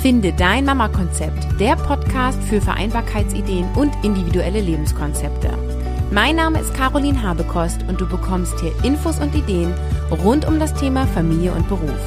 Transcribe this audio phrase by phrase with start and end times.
[0.00, 5.50] Finde dein Mama-Konzept, der Podcast für Vereinbarkeitsideen und individuelle Lebenskonzepte.
[6.10, 9.74] Mein Name ist Caroline Habekost und du bekommst hier Infos und Ideen
[10.24, 12.00] rund um das Thema Familie und Beruf.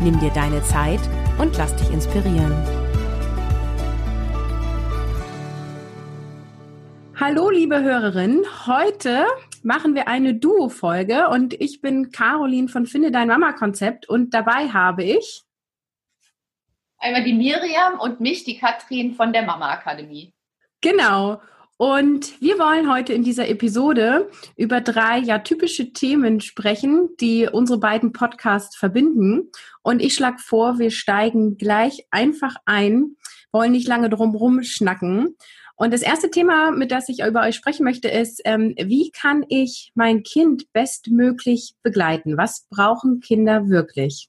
[0.00, 1.00] Nimm dir deine Zeit
[1.38, 2.54] und lass dich inspirieren.
[7.18, 8.44] Hallo, liebe Hörerinnen.
[8.68, 9.24] Heute
[9.64, 15.02] machen wir eine Duo-Folge und ich bin Caroline von Finde dein Mama-Konzept und dabei habe
[15.02, 15.42] ich
[17.02, 20.32] Einmal die Miriam und mich, die Katrin von der Mama Akademie.
[20.80, 21.40] Genau.
[21.76, 27.80] Und wir wollen heute in dieser Episode über drei ja typische Themen sprechen, die unsere
[27.80, 29.50] beiden Podcasts verbinden.
[29.82, 33.16] Und ich schlage vor, wir steigen gleich einfach ein,
[33.50, 35.36] wollen nicht lange drum schnacken.
[35.74, 39.44] Und das erste Thema, mit das ich über euch sprechen möchte, ist, ähm, wie kann
[39.48, 42.36] ich mein Kind bestmöglich begleiten?
[42.36, 44.28] Was brauchen Kinder wirklich?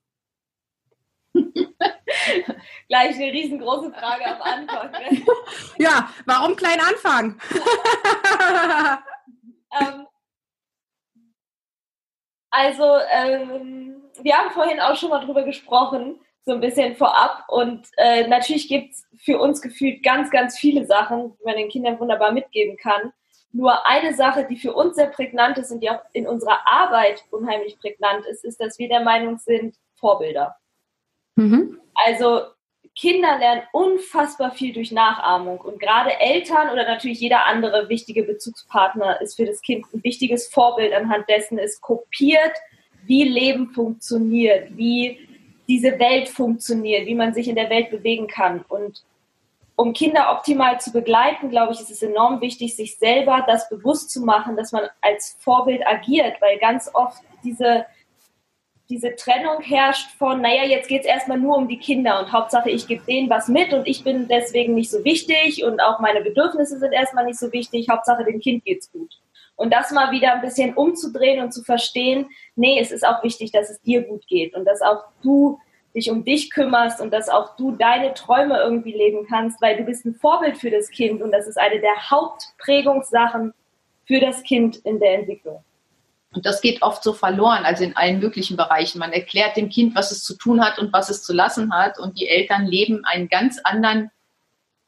[2.87, 4.91] Gleich eine riesengroße Frage am Anfang.
[4.91, 5.25] Ne?
[5.79, 7.39] ja, warum klein anfangen?
[9.79, 10.07] ähm,
[12.51, 17.45] also, ähm, wir haben vorhin auch schon mal drüber gesprochen, so ein bisschen vorab.
[17.47, 21.69] Und äh, natürlich gibt es für uns gefühlt ganz, ganz viele Sachen, die man den
[21.69, 23.11] Kindern wunderbar mitgeben kann.
[23.51, 27.23] Nur eine Sache, die für uns sehr prägnant ist und die auch in unserer Arbeit
[27.31, 30.55] unheimlich prägnant ist, ist, dass wir der Meinung sind, Vorbilder.
[31.35, 31.79] Mhm.
[31.95, 32.41] Also
[32.95, 39.19] Kinder lernen unfassbar viel durch Nachahmung und gerade Eltern oder natürlich jeder andere wichtige Bezugspartner
[39.21, 42.53] ist für das Kind ein wichtiges Vorbild anhand dessen es kopiert,
[43.05, 45.27] wie Leben funktioniert, wie
[45.67, 48.63] diese Welt funktioniert, wie man sich in der Welt bewegen kann.
[48.67, 49.03] Und
[49.75, 54.11] um Kinder optimal zu begleiten, glaube ich, ist es enorm wichtig, sich selber das bewusst
[54.11, 57.85] zu machen, dass man als Vorbild agiert, weil ganz oft diese
[58.93, 62.69] diese Trennung herrscht von, naja, jetzt geht es erstmal nur um die Kinder und Hauptsache
[62.69, 66.21] ich gebe denen was mit und ich bin deswegen nicht so wichtig und auch meine
[66.21, 69.19] Bedürfnisse sind erstmal nicht so wichtig, Hauptsache dem Kind geht's gut.
[69.55, 73.51] Und das mal wieder ein bisschen umzudrehen und zu verstehen, nee, es ist auch wichtig,
[73.51, 75.57] dass es dir gut geht und dass auch du
[75.95, 79.85] dich um dich kümmerst und dass auch du deine Träume irgendwie leben kannst, weil du
[79.85, 83.55] bist ein Vorbild für das Kind und das ist eine der Hauptprägungssachen
[84.05, 85.63] für das Kind in der Entwicklung.
[86.33, 88.99] Und das geht oft so verloren, also in allen möglichen Bereichen.
[88.99, 91.99] Man erklärt dem Kind, was es zu tun hat und was es zu lassen hat.
[91.99, 94.09] Und die Eltern leben einen ganz anderen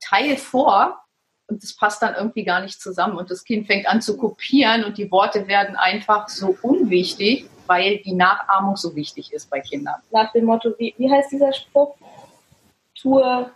[0.01, 0.99] Teil vor.
[1.47, 3.17] Und das passt dann irgendwie gar nicht zusammen.
[3.17, 7.99] Und das Kind fängt an zu kopieren und die Worte werden einfach so unwichtig, weil
[7.99, 10.01] die Nachahmung so wichtig ist bei Kindern.
[10.09, 11.95] Nach dem Motto, wie, wie heißt dieser Spruch?
[12.99, 13.51] Tue,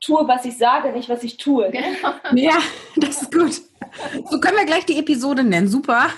[0.00, 1.70] tue, was ich sage, nicht was ich tue.
[1.70, 2.14] Genau.
[2.34, 2.58] Ja,
[2.96, 3.62] das ist gut.
[4.30, 5.68] So können wir gleich die Episode nennen.
[5.68, 6.08] Super.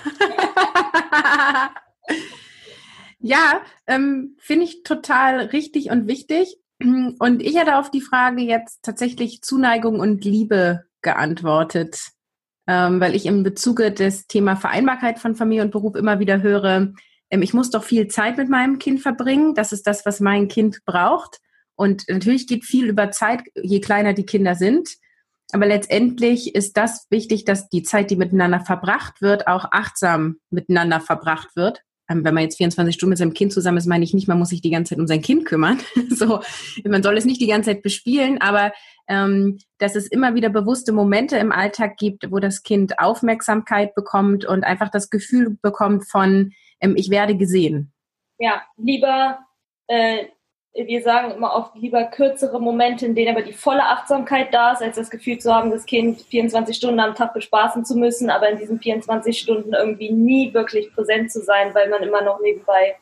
[3.19, 6.57] ja, ähm, finde ich total richtig und wichtig.
[6.81, 11.99] Und ich hatte auf die Frage jetzt tatsächlich Zuneigung und Liebe geantwortet,
[12.67, 16.93] ähm, weil ich im Bezuge des Thema Vereinbarkeit von Familie und Beruf immer wieder höre,
[17.29, 19.55] ähm, ich muss doch viel Zeit mit meinem Kind verbringen.
[19.55, 21.39] Das ist das, was mein Kind braucht.
[21.75, 24.89] Und natürlich geht viel über Zeit, je kleiner die Kinder sind.
[25.51, 30.99] Aber letztendlich ist das wichtig, dass die Zeit, die miteinander verbracht wird, auch achtsam miteinander
[30.99, 31.83] verbracht wird.
[32.09, 34.39] Ähm, wenn man jetzt 24 Stunden mit seinem Kind zusammen ist, meine ich nicht, man
[34.39, 35.79] muss sich die ganze Zeit um sein Kind kümmern.
[36.09, 36.41] so,
[36.83, 38.73] man soll es nicht die ganze Zeit bespielen, aber
[39.07, 44.45] ähm, dass es immer wieder bewusste Momente im Alltag gibt, wo das Kind Aufmerksamkeit bekommt
[44.45, 47.91] und einfach das Gefühl bekommt von, ähm, ich werde gesehen.
[48.37, 49.39] Ja, lieber
[49.87, 50.25] äh,
[50.73, 54.81] wir sagen immer oft lieber kürzere Momente, in denen aber die volle Achtsamkeit da ist,
[54.81, 58.49] als das Gefühl zu haben, das Kind 24 Stunden am Tag bespaßen zu müssen, aber
[58.49, 62.97] in diesen 24 Stunden irgendwie nie wirklich präsent zu sein, weil man immer noch nebenbei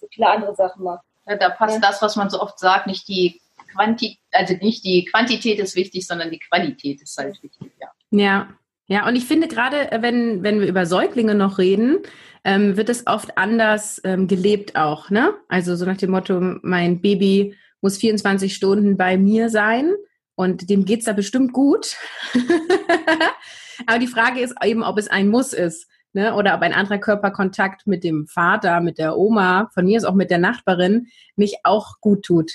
[0.00, 1.04] so viele andere Sachen macht.
[1.26, 1.80] Ja, da passt ja.
[1.80, 3.40] das, was man so oft sagt, nicht die
[3.72, 7.88] Quantität, also nicht die Quantität ist wichtig, sondern die Qualität ist halt wichtig, ja.
[8.10, 8.48] Ja,
[8.86, 11.98] ja, und ich finde gerade, äh, wenn, wenn wir über Säuglinge noch reden,
[12.44, 15.34] ähm, wird es oft anders ähm, gelebt auch, ne?
[15.48, 19.92] Also so nach dem Motto, mein Baby muss 24 Stunden bei mir sein
[20.34, 21.96] und dem geht's da bestimmt gut.
[23.86, 25.88] Aber die Frage ist eben, ob es ein Muss ist.
[26.12, 26.34] Ne?
[26.34, 30.14] Oder ob ein anderer Körperkontakt mit dem Vater, mit der Oma, von mir ist auch
[30.14, 32.52] mit der Nachbarin, nicht auch gut tut.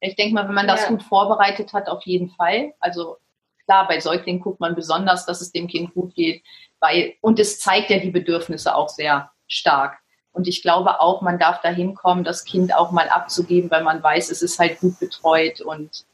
[0.00, 0.88] Ich denke mal, wenn man das ja.
[0.88, 2.74] gut vorbereitet hat, auf jeden Fall.
[2.80, 3.16] Also
[3.68, 6.42] klar, bei Säuglingen guckt man besonders, dass es dem Kind gut geht,
[6.80, 9.98] weil, und es zeigt ja die Bedürfnisse auch sehr stark.
[10.32, 14.02] Und ich glaube auch, man darf dahin kommen, das Kind auch mal abzugeben, weil man
[14.02, 16.06] weiß, es ist halt gut betreut und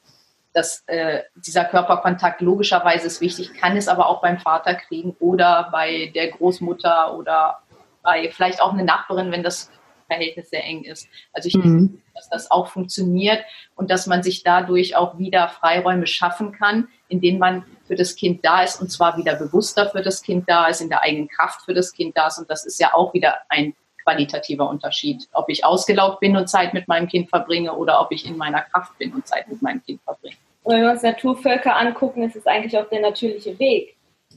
[0.53, 5.69] dass äh, dieser Körperkontakt logischerweise ist wichtig, kann es aber auch beim Vater kriegen oder
[5.71, 7.61] bei der Großmutter oder
[8.03, 9.71] bei vielleicht auch eine Nachbarin, wenn das
[10.07, 11.09] Verhältnis sehr eng ist.
[11.33, 11.63] Also ich mhm.
[11.63, 13.45] denke, dass das auch funktioniert
[13.77, 18.17] und dass man sich dadurch auch wieder Freiräume schaffen kann, in denen man für das
[18.17, 21.29] Kind da ist und zwar wieder bewusster für das Kind da ist, in der eigenen
[21.29, 22.39] Kraft für das Kind da ist.
[22.39, 23.75] Und das ist ja auch wieder ein
[24.05, 28.27] qualitativer Unterschied, ob ich ausgelaugt bin und Zeit mit meinem Kind verbringe oder ob ich
[28.27, 30.37] in meiner Kraft bin und Zeit mit meinem Kind verbringe.
[30.63, 33.97] Und wenn wir uns Naturvölker angucken, ist es eigentlich auch der natürliche Weg.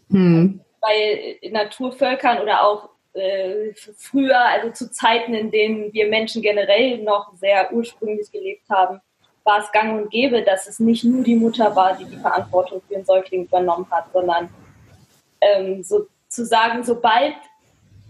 [0.09, 0.61] Hm.
[0.81, 7.33] Bei Naturvölkern oder auch äh, früher, also zu Zeiten, in denen wir Menschen generell noch
[7.35, 9.01] sehr ursprünglich gelebt haben,
[9.43, 12.81] war es gang und gäbe, dass es nicht nur die Mutter war, die die Verantwortung
[12.87, 14.49] für den Säugling übernommen hat, sondern
[15.41, 17.35] ähm, sozusagen, sobald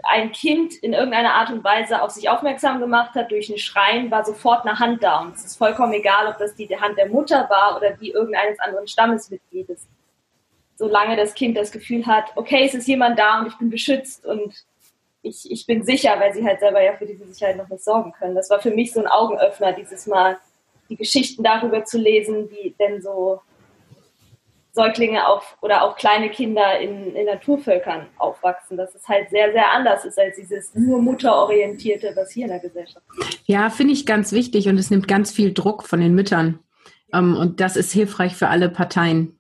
[0.04, 4.10] ein Kind in irgendeiner Art und Weise auf sich aufmerksam gemacht hat durch ein Schreien,
[4.10, 5.20] war sofort eine Hand da.
[5.20, 8.60] Und es ist vollkommen egal, ob das die Hand der Mutter war oder die irgendeines
[8.60, 9.88] anderen Stammesmitgliedes.
[10.76, 14.26] Solange das Kind das Gefühl hat, okay, es ist jemand da und ich bin beschützt
[14.26, 14.54] und
[15.22, 18.14] ich, ich bin sicher, weil sie halt selber ja für diese Sicherheit noch nicht sorgen
[18.14, 18.36] können.
[18.36, 20.38] Das war für mich so ein Augenöffner, dieses Mal
[20.90, 23.42] die Geschichten darüber zu lesen, wie denn so
[24.78, 29.72] Säuglinge auf, oder auch kleine Kinder in, in Naturvölkern aufwachsen, dass es halt sehr, sehr
[29.72, 33.40] anders ist als dieses nur mutterorientierte, was hier in der Gesellschaft ist.
[33.46, 36.60] Ja, finde ich ganz wichtig und es nimmt ganz viel Druck von den Müttern.
[37.12, 39.37] Ähm, und das ist hilfreich für alle Parteien.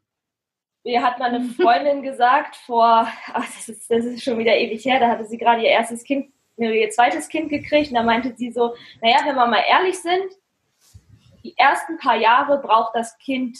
[0.88, 5.02] Mir hat meine Freundin gesagt, vor, ach, das, ist, das ist schon wieder ewig her,
[5.02, 8.52] da hatte sie gerade ihr erstes Kind, ihr zweites Kind gekriegt und da meinte sie
[8.52, 10.32] so, naja, wenn wir mal ehrlich sind,
[11.44, 13.60] die ersten paar Jahre braucht das Kind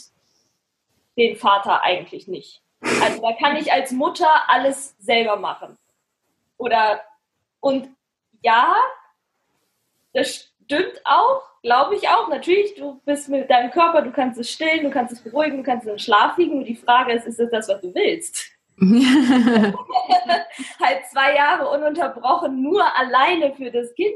[1.18, 2.62] den Vater eigentlich nicht.
[2.80, 5.76] Also da kann ich als Mutter alles selber machen.
[6.56, 7.02] Oder
[7.60, 7.90] und
[8.40, 8.74] ja,
[10.14, 12.28] das stimmt auch, glaube ich auch.
[12.28, 15.62] Natürlich, du bist mit deinem Körper, du kannst es stillen, du kannst es beruhigen, du
[15.62, 16.54] kannst es in Schlaf wiegen.
[16.54, 18.52] Nur die Frage ist, ist das das, was du willst?
[20.80, 24.14] halt zwei Jahre ununterbrochen nur alleine für das Kind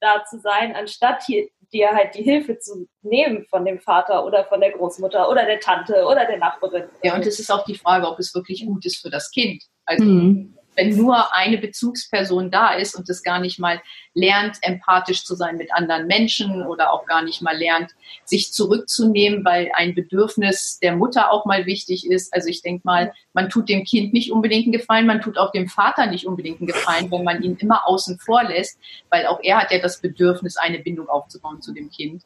[0.00, 4.44] da zu sein, anstatt hier dir halt die Hilfe zu nehmen von dem Vater oder
[4.44, 6.84] von der Großmutter oder der Tante oder der Nachbarin.
[7.02, 9.64] Ja, und es ist auch die Frage, ob es wirklich gut ist für das Kind.
[9.86, 13.80] Also mhm wenn nur eine Bezugsperson da ist und das gar nicht mal
[14.14, 17.92] lernt, empathisch zu sein mit anderen Menschen oder auch gar nicht mal lernt,
[18.24, 22.32] sich zurückzunehmen, weil ein Bedürfnis der Mutter auch mal wichtig ist.
[22.32, 25.52] Also ich denke mal, man tut dem Kind nicht unbedingt einen Gefallen, man tut auch
[25.52, 28.78] dem Vater nicht unbedingt einen Gefallen, wenn man ihn immer außen vor lässt,
[29.10, 32.22] weil auch er hat ja das Bedürfnis, eine Bindung aufzubauen zu dem Kind.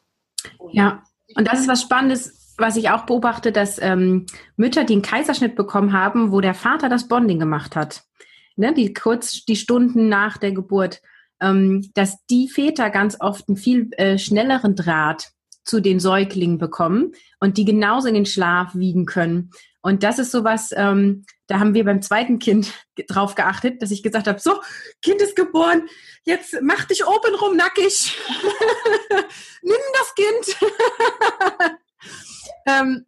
[0.57, 1.03] Und ja,
[1.35, 4.25] und das ist was Spannendes, was ich auch beobachte, dass ähm,
[4.57, 8.03] Mütter, die einen Kaiserschnitt bekommen haben, wo der Vater das Bonding gemacht hat
[8.59, 11.01] ne, die kurz die Stunden nach der Geburt,
[11.41, 15.31] ähm, dass die Väter ganz oft einen viel äh, schnelleren Draht
[15.63, 19.51] zu den Säuglingen bekommen und die genauso in den Schlaf wiegen können.
[19.81, 22.73] Und das ist sowas, ähm, da haben wir beim zweiten Kind
[23.07, 24.59] drauf geachtet, dass ich gesagt habe, so,
[25.01, 25.87] Kind ist geboren,
[26.25, 28.17] jetzt mach dich obenrum nackig.
[29.61, 30.71] Nimm das Kind.
[32.67, 33.05] ähm,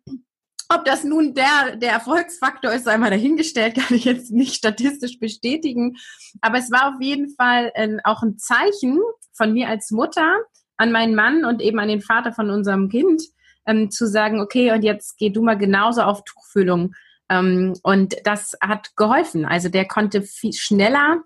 [0.74, 5.20] ob das nun der, der Erfolgsfaktor ist, sei mal dahingestellt, kann ich jetzt nicht statistisch
[5.20, 5.98] bestätigen.
[6.42, 9.00] Aber es war auf jeden Fall äh, auch ein Zeichen
[9.34, 10.40] von mir als Mutter
[10.78, 13.22] an meinen Mann und eben an den Vater von unserem Kind,
[13.68, 16.96] ähm, zu sagen, okay, und jetzt geh du mal genauso auf Tuchfühlung.
[17.30, 19.46] Ähm, und das hat geholfen.
[19.46, 21.22] Also der konnte viel schneller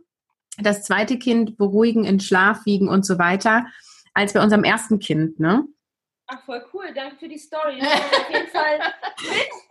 [0.58, 3.66] das zweite Kind beruhigen, in Schlaf wiegen und so weiter,
[4.14, 5.40] als bei unserem ersten Kind.
[5.40, 5.66] Ne?
[6.28, 6.94] Ach, voll cool.
[6.94, 7.80] Danke für die Story.
[7.82, 8.80] Ich auf jeden Fall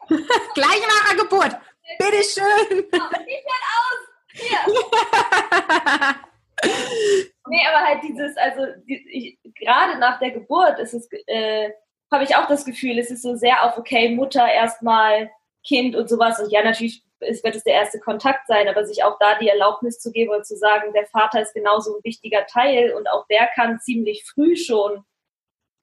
[0.09, 0.29] mit.
[0.55, 1.57] Gleich nach der Geburt.
[1.99, 2.85] Bitte schön.
[2.93, 4.01] Aber die fährt aus.
[4.33, 4.59] Hier.
[7.49, 11.71] nee, aber halt dieses, also die, ich, gerade nach der Geburt ist es, äh,
[12.11, 15.31] habe ich auch das Gefühl, es ist so sehr auf, okay, Mutter erstmal,
[15.67, 16.41] Kind und sowas.
[16.41, 19.49] Und ja, natürlich ist, wird es der erste Kontakt sein, aber sich auch da die
[19.49, 23.27] Erlaubnis zu geben und zu sagen, der Vater ist genauso ein wichtiger Teil und auch
[23.29, 25.05] der kann ziemlich früh schon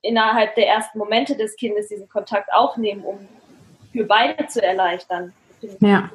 [0.01, 3.27] innerhalb der ersten Momente des Kindes diesen Kontakt aufnehmen, um
[3.91, 5.33] für beide zu erleichtern.
[5.79, 6.09] Ja.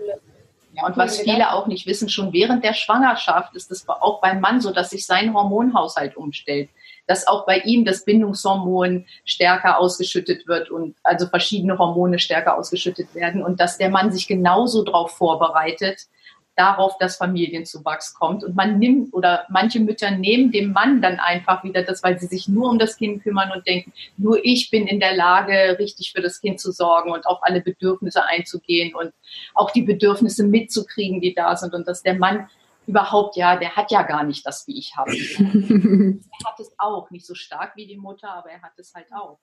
[0.77, 4.41] Ja, und was viele auch nicht wissen, schon während der Schwangerschaft ist es auch beim
[4.41, 6.69] Mann so, dass sich sein Hormonhaushalt umstellt.
[7.07, 13.15] Dass auch bei ihm das Bindungshormon stärker ausgeschüttet wird und also verschiedene Hormone stärker ausgeschüttet
[13.15, 16.09] werden und dass der Mann sich genauso darauf vorbereitet,
[16.57, 18.43] darauf, dass Familienzuwachs kommt.
[18.43, 22.27] Und man nimmt oder manche Mütter nehmen dem Mann dann einfach wieder das, weil sie
[22.27, 26.13] sich nur um das Kind kümmern und denken, nur ich bin in der Lage, richtig
[26.13, 29.13] für das Kind zu sorgen und auf alle Bedürfnisse einzugehen und
[29.55, 31.75] auch die Bedürfnisse mitzukriegen, die da sind.
[31.75, 32.49] Und dass der Mann
[32.87, 35.11] überhaupt, ja, der hat ja gar nicht das, wie ich habe.
[35.39, 39.13] er hat es auch, nicht so stark wie die Mutter, aber er hat es halt
[39.13, 39.39] auch.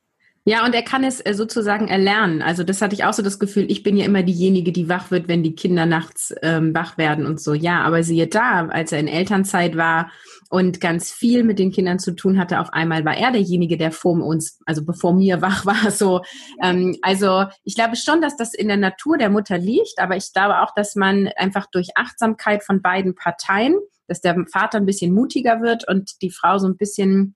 [0.45, 2.41] Ja, und er kann es äh, sozusagen erlernen.
[2.41, 5.09] Also das hatte ich auch so das Gefühl, ich bin ja immer diejenige, die wach
[5.09, 7.53] wird, wenn die Kinder nachts ähm, wach werden und so.
[7.53, 10.11] Ja, aber siehe da, als er in Elternzeit war
[10.49, 13.93] und ganz viel mit den Kindern zu tun hatte, auf einmal war er derjenige, der
[13.93, 15.91] vor uns, also bevor mir wach war.
[15.91, 16.21] So,
[16.61, 20.33] ähm, also ich glaube schon, dass das in der Natur der Mutter liegt, aber ich
[20.33, 23.77] glaube auch, dass man einfach durch Achtsamkeit von beiden Parteien,
[24.09, 27.35] dass der Vater ein bisschen mutiger wird und die Frau so ein bisschen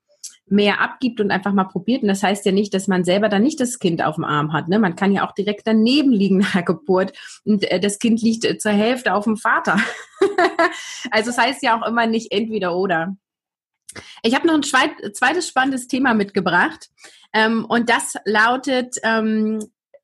[0.50, 2.02] mehr abgibt und einfach mal probiert.
[2.02, 4.52] Und das heißt ja nicht, dass man selber dann nicht das Kind auf dem Arm
[4.52, 4.68] hat.
[4.68, 4.78] Ne?
[4.78, 7.12] Man kann ja auch direkt daneben liegen nach Geburt
[7.44, 9.78] und äh, das Kind liegt äh, zur Hälfte auf dem Vater.
[11.10, 13.16] also es heißt ja auch immer nicht entweder oder.
[14.22, 16.88] Ich habe noch ein zweites spannendes Thema mitgebracht
[17.32, 19.60] ähm, und das lautet, ähm,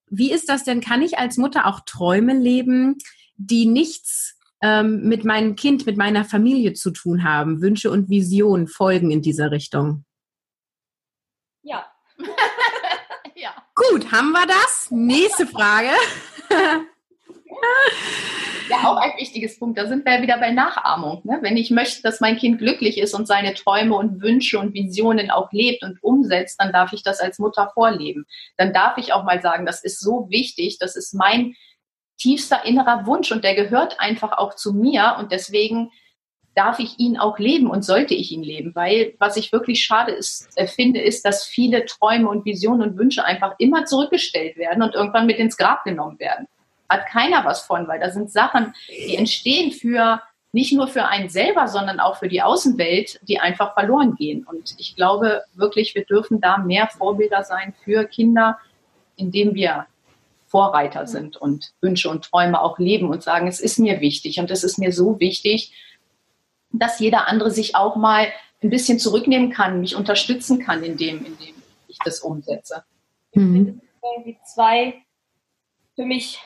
[0.09, 2.97] wie ist das denn, kann ich als Mutter auch Träume leben,
[3.37, 7.61] die nichts ähm, mit meinem Kind, mit meiner Familie zu tun haben?
[7.61, 10.05] Wünsche und Visionen folgen in dieser Richtung.
[11.65, 11.87] Ja.
[13.35, 13.55] ja.
[13.75, 14.89] Gut, haben wir das?
[14.91, 15.89] Nächste Frage.
[18.69, 19.79] ja, auch ein wichtiges Punkt.
[19.79, 21.23] Da sind wir wieder bei Nachahmung.
[21.25, 21.39] Ne?
[21.41, 25.31] Wenn ich möchte, dass mein Kind glücklich ist und seine Träume und Wünsche und Visionen
[25.31, 28.27] auch lebt und umsetzt, dann darf ich das als Mutter vorleben.
[28.59, 31.55] Dann darf ich auch mal sagen, das ist so wichtig, das ist mein
[32.19, 35.91] tiefster innerer Wunsch und der gehört einfach auch zu mir und deswegen
[36.55, 38.75] darf ich ihn auch leben und sollte ich ihn leben?
[38.75, 42.99] Weil was ich wirklich schade ist, äh, finde, ist, dass viele Träume und Visionen und
[42.99, 46.47] Wünsche einfach immer zurückgestellt werden und irgendwann mit ins Grab genommen werden.
[46.89, 51.29] Hat keiner was von, weil da sind Sachen, die entstehen für nicht nur für einen
[51.29, 54.45] selber, sondern auch für die Außenwelt, die einfach verloren gehen.
[54.45, 58.59] Und ich glaube wirklich, wir dürfen da mehr Vorbilder sein für Kinder,
[59.17, 59.87] indem wir
[60.47, 64.53] Vorreiter sind und Wünsche und Träume auch leben und sagen, es ist mir wichtig und
[64.53, 65.73] es ist mir so wichtig,
[66.79, 68.29] dass jeder andere sich auch mal
[68.63, 71.55] ein bisschen zurücknehmen kann, mich unterstützen kann in dem, in dem
[71.89, 72.85] ich das umsetze.
[73.35, 73.81] Mhm.
[74.03, 74.95] Irgendwie zwei,
[75.95, 76.39] für mich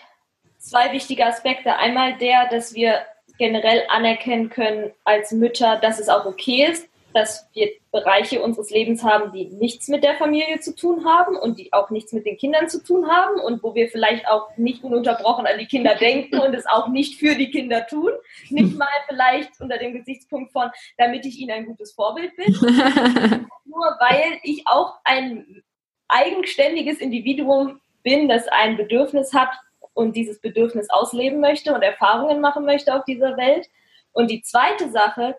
[0.59, 1.77] zwei wichtige Aspekte.
[1.77, 3.03] Einmal der, dass wir
[3.39, 9.03] generell anerkennen können als Mütter, dass es auch okay ist, dass wir Bereiche unseres Lebens
[9.03, 12.37] haben, die nichts mit der Familie zu tun haben und die auch nichts mit den
[12.37, 16.39] Kindern zu tun haben und wo wir vielleicht auch nicht ununterbrochen an die Kinder denken
[16.39, 18.13] und es auch nicht für die Kinder tun.
[18.51, 22.53] Nicht mal vielleicht unter dem Gesichtspunkt von, damit ich ihnen ein gutes Vorbild bin.
[23.65, 25.65] Nur weil ich auch ein
[26.07, 29.51] eigenständiges Individuum bin, das ein Bedürfnis hat
[29.93, 33.69] und dieses Bedürfnis ausleben möchte und Erfahrungen machen möchte auf dieser Welt.
[34.13, 35.37] Und die zweite Sache,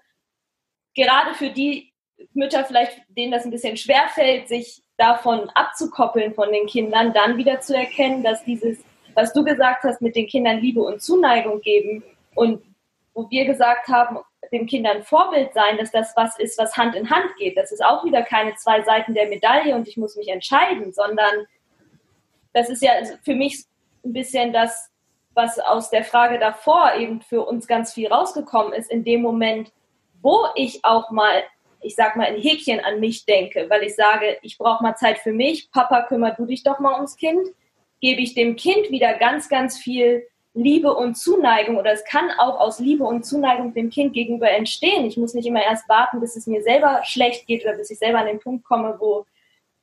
[0.95, 1.91] gerade für die
[2.33, 7.37] Mütter vielleicht, denen das ein bisschen schwer fällt, sich davon abzukoppeln von den Kindern, dann
[7.37, 8.79] wieder zu erkennen, dass dieses,
[9.13, 12.03] was du gesagt hast, mit den Kindern Liebe und Zuneigung geben
[12.35, 12.61] und
[13.13, 14.19] wo wir gesagt haben,
[14.51, 17.55] den Kindern Vorbild sein, dass das was ist, was Hand in Hand geht.
[17.55, 21.45] Das ist auch wieder keine zwei Seiten der Medaille und ich muss mich entscheiden, sondern
[22.53, 22.91] das ist ja
[23.23, 23.63] für mich
[24.03, 24.89] ein bisschen das,
[25.33, 28.91] was aus der Frage davor eben für uns ganz viel rausgekommen ist.
[28.91, 29.71] In dem Moment,
[30.21, 31.43] wo ich auch mal,
[31.81, 35.19] ich sag mal, ein Häkchen an mich denke, weil ich sage, ich brauche mal Zeit
[35.19, 37.47] für mich, Papa, kümmer du dich doch mal ums Kind,
[38.01, 41.77] gebe ich dem Kind wieder ganz, ganz viel Liebe und Zuneigung.
[41.77, 45.05] Oder es kann auch aus Liebe und Zuneigung dem Kind gegenüber entstehen.
[45.05, 47.99] Ich muss nicht immer erst warten, bis es mir selber schlecht geht oder bis ich
[47.99, 49.25] selber an den Punkt komme, wo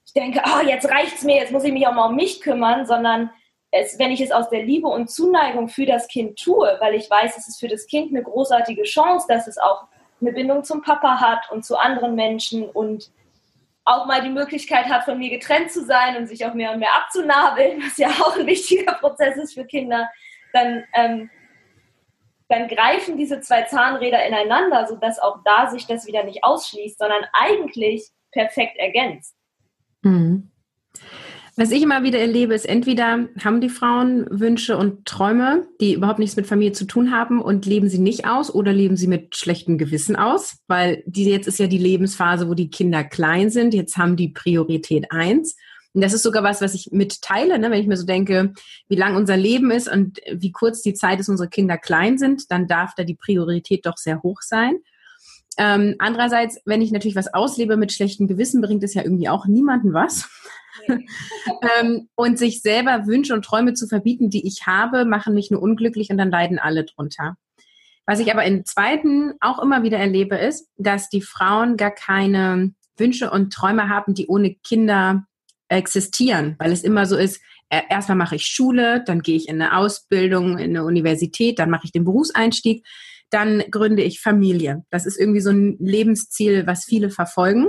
[0.05, 2.87] ich denke, oh, jetzt reicht's mir, jetzt muss ich mich auch mal um mich kümmern,
[2.87, 3.31] sondern
[3.73, 7.11] es, wenn ich es aus der Liebe und Zuneigung für das Kind tue, weil ich
[7.11, 9.85] weiß, es ist für das Kind eine großartige Chance, dass es auch
[10.21, 13.11] eine Bindung zum Papa hat und zu anderen Menschen und
[13.85, 16.81] auch mal die Möglichkeit hat, von mir getrennt zu sein und sich auch mehr und
[16.81, 20.11] mehr abzunabeln, was ja auch ein wichtiger Prozess ist für Kinder,
[20.53, 21.31] dann, ähm,
[22.49, 27.25] dann greifen diese zwei Zahnräder ineinander, sodass auch da sich das wieder nicht ausschließt, sondern
[27.33, 29.37] eigentlich perfekt ergänzt.
[30.03, 30.51] Mhm.
[31.59, 36.19] Was ich immer wieder erlebe, ist entweder haben die Frauen Wünsche und Träume, die überhaupt
[36.19, 39.35] nichts mit Familie zu tun haben und leben sie nicht aus oder leben sie mit
[39.35, 43.73] schlechtem Gewissen aus, weil die, jetzt ist ja die Lebensphase, wo die Kinder klein sind.
[43.73, 45.57] Jetzt haben die Priorität eins.
[45.95, 47.71] Und das ist sogar was, was ich mitteile, ne?
[47.71, 48.53] wenn ich mir so denke,
[48.89, 52.51] wie lang unser Leben ist und wie kurz die Zeit ist, unsere Kinder klein sind,
[52.51, 54.77] dann darf da die Priorität doch sehr hoch sein.
[55.59, 59.47] Ähm, andererseits, wenn ich natürlich was auslebe mit schlechtem Gewissen, bringt es ja irgendwie auch
[59.47, 60.29] niemanden was.
[60.89, 65.63] ähm, und sich selber Wünsche und Träume zu verbieten, die ich habe, machen mich nur
[65.63, 67.37] unglücklich und dann leiden alle drunter.
[68.05, 72.73] Was ich aber im zweiten auch immer wieder erlebe, ist, dass die Frauen gar keine
[72.97, 75.27] Wünsche und Träume haben, die ohne Kinder
[75.69, 79.61] existieren, weil es immer so ist, äh, erstmal mache ich Schule, dann gehe ich in
[79.61, 82.87] eine Ausbildung, in eine Universität, dann mache ich den Berufseinstieg,
[83.31, 84.85] dann gründe ich Familie.
[84.91, 87.69] Das ist irgendwie so ein Lebensziel, was viele verfolgen.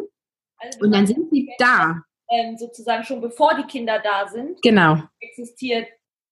[0.57, 5.01] Also und dann sind sie da ähm, sozusagen schon bevor die Kinder da sind, Genau.
[5.19, 5.87] existiert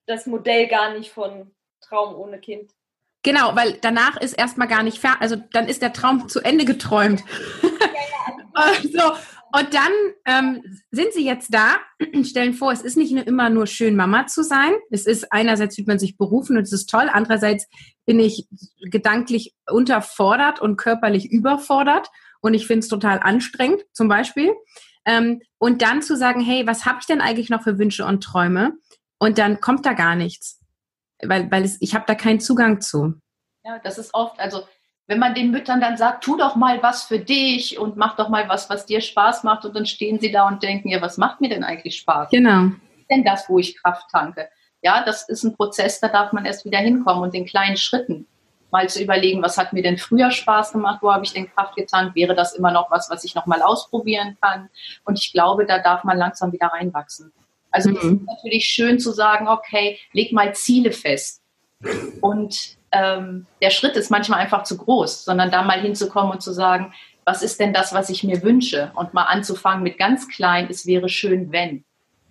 [0.07, 1.51] das Modell gar nicht von
[1.81, 2.71] Traum ohne Kind.
[3.23, 6.65] Genau, weil danach ist erstmal gar nicht fertig, also dann ist der Traum zu Ende
[6.65, 7.23] geträumt.
[8.83, 9.11] so,
[9.57, 9.91] und dann
[10.25, 11.77] ähm, sind sie jetzt da,
[12.23, 14.73] stellen vor, es ist nicht nur immer nur schön, Mama zu sein.
[14.91, 17.67] Es ist einerseits fühlt man sich berufen und es ist toll, andererseits
[18.05, 18.49] bin ich
[18.81, 22.09] gedanklich unterfordert und körperlich überfordert
[22.41, 24.53] und ich finde es total anstrengend, zum Beispiel.
[25.05, 28.23] Ähm, und dann zu sagen, hey, was habe ich denn eigentlich noch für Wünsche und
[28.23, 28.73] Träume?
[29.19, 30.59] Und dann kommt da gar nichts,
[31.23, 33.13] weil, weil es, ich habe da keinen Zugang zu.
[33.63, 34.63] Ja, das ist oft, also
[35.07, 38.29] wenn man den Müttern dann sagt, tu doch mal was für dich und mach doch
[38.29, 41.17] mal was, was dir Spaß macht und dann stehen sie da und denken, ja, was
[41.17, 42.29] macht mir denn eigentlich Spaß?
[42.31, 42.71] Genau.
[43.09, 44.49] denn das, wo ich Kraft tanke?
[44.81, 48.27] Ja, das ist ein Prozess, da darf man erst wieder hinkommen und in kleinen Schritten
[48.71, 51.75] mal zu überlegen, was hat mir denn früher Spaß gemacht, wo habe ich denn Kraft
[51.75, 54.69] getankt, wäre das immer noch was, was ich noch mal ausprobieren kann?
[55.05, 57.31] Und ich glaube, da darf man langsam wieder reinwachsen.
[57.71, 58.15] Also es Mhm.
[58.17, 61.41] ist natürlich schön zu sagen, okay, leg mal Ziele fest.
[62.21, 66.53] Und ähm, der Schritt ist manchmal einfach zu groß, sondern da mal hinzukommen und zu
[66.53, 66.93] sagen,
[67.25, 68.91] was ist denn das, was ich mir wünsche?
[68.95, 71.83] Und mal anzufangen mit ganz klein, es wäre schön, wenn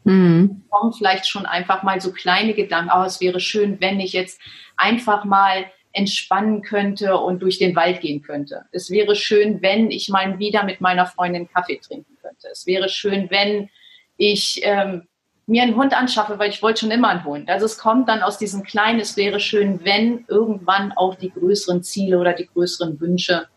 [0.04, 0.64] Mhm.
[0.68, 4.38] kommen vielleicht schon einfach mal so kleine Gedanken, oh, es wäre schön, wenn ich jetzt
[4.76, 8.66] einfach mal entspannen könnte und durch den Wald gehen könnte.
[8.72, 12.48] Es wäre schön, wenn ich mal wieder mit meiner Freundin Kaffee trinken könnte.
[12.52, 13.70] Es wäre schön, wenn
[14.16, 15.08] ich ähm,
[15.46, 17.50] mir einen Hund anschaffe, weil ich wollte schon immer einen Hund.
[17.50, 21.82] Also es kommt dann aus diesem kleinen, es wäre schön, wenn irgendwann auch die größeren
[21.82, 23.48] Ziele oder die größeren Wünsche,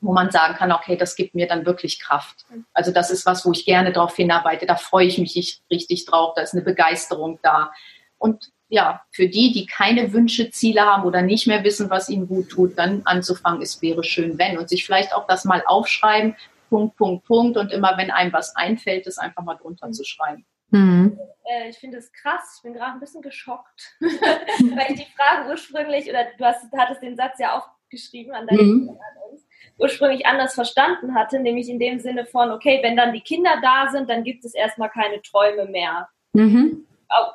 [0.00, 2.46] wo man sagen kann, okay, das gibt mir dann wirklich Kraft.
[2.72, 4.64] Also das ist was, wo ich gerne drauf hinarbeite.
[4.66, 6.34] Da freue ich mich richtig drauf.
[6.36, 7.72] Da ist eine Begeisterung da.
[8.16, 12.28] Und ja, für die, die keine Wünsche, Ziele haben oder nicht mehr wissen, was ihnen
[12.28, 14.58] gut tut, dann anzufangen, es wäre schön, wenn.
[14.58, 16.36] Und sich vielleicht auch das mal aufschreiben,
[16.68, 17.56] Punkt, Punkt, Punkt.
[17.56, 20.44] Und immer, wenn einem was einfällt, das einfach mal drunter zu schreiben.
[20.70, 21.18] Mhm.
[21.44, 25.48] Äh, ich finde es krass, ich bin gerade ein bisschen geschockt, weil ich die Frage
[25.50, 28.90] ursprünglich, oder du hast, hattest den Satz ja aufgeschrieben an deine Mhm.
[28.90, 29.46] an uns,
[29.78, 33.88] ursprünglich anders verstanden hatte, nämlich in dem Sinne von, okay, wenn dann die Kinder da
[33.90, 36.86] sind, dann gibt es erstmal keine Träume mehr, Mhm.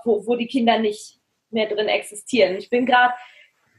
[0.04, 2.56] wo, wo die Kinder nicht mehr drin existieren.
[2.58, 3.14] Ich bin gerade,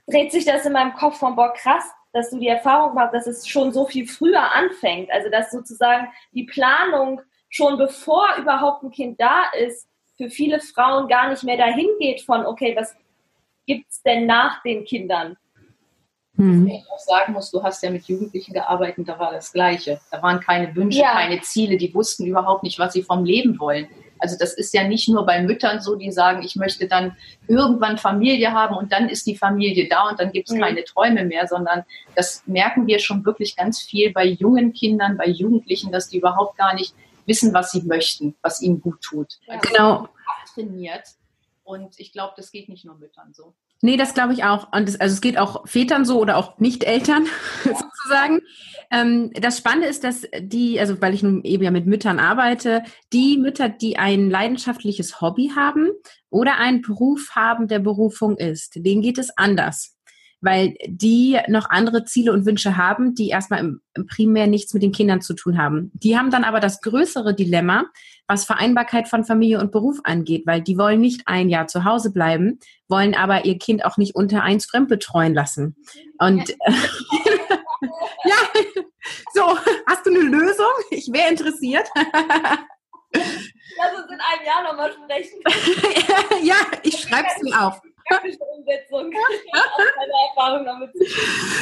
[0.07, 3.27] dreht sich das in meinem Kopf von, boah, krass, dass du die Erfahrung machst, dass
[3.27, 5.11] es schon so viel früher anfängt.
[5.11, 7.21] Also, dass sozusagen die Planung
[7.55, 9.87] schon bevor überhaupt ein Kind da ist,
[10.17, 12.97] für viele Frauen gar nicht mehr dahin geht von, okay, was
[13.67, 15.37] gibt's denn nach den Kindern?
[16.37, 16.67] Mhm.
[16.67, 20.01] Ich auch sagen muss, du hast ja mit Jugendlichen gearbeitet, da war das Gleiche.
[20.11, 21.13] Da waren keine Wünsche, Ja.
[21.13, 23.87] keine Ziele, die wussten überhaupt nicht, was sie vom Leben wollen.
[24.19, 27.99] Also das ist ja nicht nur bei Müttern so, die sagen, ich möchte dann irgendwann
[27.99, 30.61] Familie haben und dann ist die Familie da und dann gibt es Mhm.
[30.61, 31.85] keine Träume mehr, sondern
[32.17, 36.57] das merken wir schon wirklich ganz viel bei jungen Kindern, bei Jugendlichen, dass die überhaupt
[36.57, 36.95] gar nicht
[37.27, 39.39] wissen, was sie möchten, was ihnen gut tut.
[39.47, 39.55] Ja.
[39.55, 40.09] Also Genau.
[40.55, 41.09] trainiert.
[41.65, 43.55] Und ich glaube, das geht nicht nur Müttern so.
[43.81, 44.73] Nee, das glaube ich auch.
[44.73, 47.27] Und das, also es geht auch Vätern so oder auch Nicht-Eltern
[47.65, 48.41] sozusagen.
[48.91, 52.83] Ähm, das Spannende ist, dass die, also weil ich nun eben ja mit Müttern arbeite,
[53.13, 55.91] die Mütter, die ein leidenschaftliches Hobby haben
[56.31, 59.94] oder einen Beruf haben, der Berufung ist, denen geht es anders.
[60.45, 64.83] Weil die noch andere Ziele und Wünsche haben, die erstmal im, im primär nichts mit
[64.83, 65.91] den Kindern zu tun haben.
[65.95, 67.85] Die haben dann aber das größere Dilemma,
[68.27, 72.13] was Vereinbarkeit von Familie und Beruf angeht, weil die wollen nicht ein Jahr zu Hause
[72.13, 75.77] bleiben, wollen aber ihr Kind auch nicht unter eins fremdbetreuen lassen.
[76.19, 76.55] Und äh,
[78.25, 78.37] ja,
[79.33, 80.67] so, hast du eine Lösung?
[80.91, 81.89] Ich wäre interessiert.
[83.77, 85.41] Lass uns in einem Jahr nochmal sprechen.
[86.43, 87.81] ja, ich schreibe es mir auf.
[88.07, 89.13] Praktische Umsetzung.
[89.53, 90.91] Aus meiner Erfahrung damit.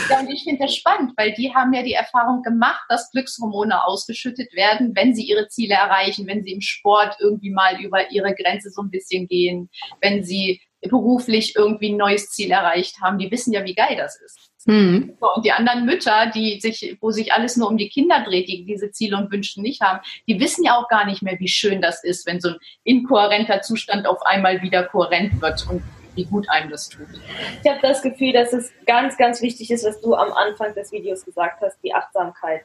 [0.09, 3.85] Ja, und ich finde das spannend, weil die haben ja die Erfahrung gemacht, dass Glückshormone
[3.87, 8.35] ausgeschüttet werden, wenn sie ihre Ziele erreichen, wenn sie im Sport irgendwie mal über ihre
[8.35, 13.19] Grenze so ein bisschen gehen, wenn sie beruflich irgendwie ein neues Ziel erreicht haben.
[13.19, 14.51] Die wissen ja, wie geil das ist.
[14.67, 15.17] Hm.
[15.21, 18.49] So, Und die anderen Mütter, die sich, wo sich alles nur um die Kinder dreht,
[18.49, 21.49] die diese Ziele und Wünsche nicht haben, die wissen ja auch gar nicht mehr, wie
[21.49, 25.83] schön das ist, wenn so ein inkohärenter Zustand auf einmal wieder kohärent wird und
[26.15, 27.07] wie gut einem das tut.
[27.63, 30.93] Ich habe das Gefühl, dass es ganz, ganz wichtig ist, was du am Anfang des
[30.93, 32.63] Videos gesagt hast, die Achtsamkeit.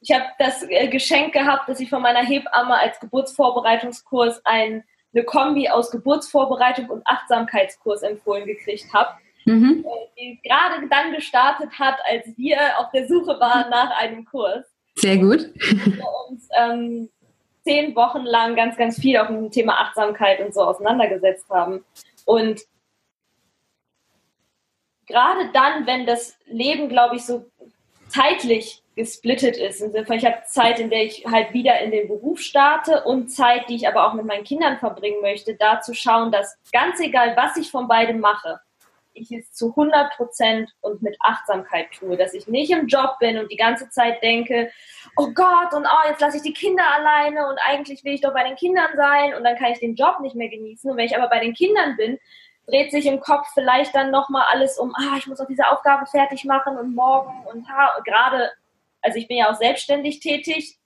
[0.00, 5.24] Ich habe das äh, Geschenk gehabt, dass ich von meiner Hebamme als Geburtsvorbereitungskurs ein, eine
[5.24, 9.10] Kombi aus Geburtsvorbereitung und Achtsamkeitskurs empfohlen gekriegt habe,
[9.44, 9.84] Mhm.
[10.18, 14.64] die gerade dann gestartet hat, als wir auf der Suche waren nach einem Kurs.
[14.96, 15.50] Sehr gut.
[15.54, 17.08] wir uns ähm,
[17.64, 21.84] zehn Wochen lang ganz, ganz viel auf dem Thema Achtsamkeit und so auseinandergesetzt haben.
[22.24, 22.60] Und
[25.06, 27.44] gerade dann, wenn das Leben, glaube ich, so
[28.08, 29.80] zeitlich gesplittet ist.
[29.80, 33.76] Ich habe Zeit, in der ich halt wieder in den Beruf starte und Zeit, die
[33.76, 37.56] ich aber auch mit meinen Kindern verbringen möchte, da zu schauen, dass ganz egal, was
[37.56, 38.60] ich von beidem mache,
[39.14, 43.38] ich es zu 100 Prozent und mit Achtsamkeit tue, dass ich nicht im Job bin
[43.38, 44.70] und die ganze Zeit denke,
[45.16, 48.32] oh Gott, und oh, jetzt lasse ich die Kinder alleine und eigentlich will ich doch
[48.32, 50.90] bei den Kindern sein und dann kann ich den Job nicht mehr genießen.
[50.90, 52.18] Und wenn ich aber bei den Kindern bin,
[52.72, 56.06] dreht sich im Kopf vielleicht dann nochmal alles um, ah, ich muss auch diese Aufgabe
[56.06, 58.50] fertig machen und morgen und ha, gerade,
[59.02, 60.78] also ich bin ja auch selbstständig tätig,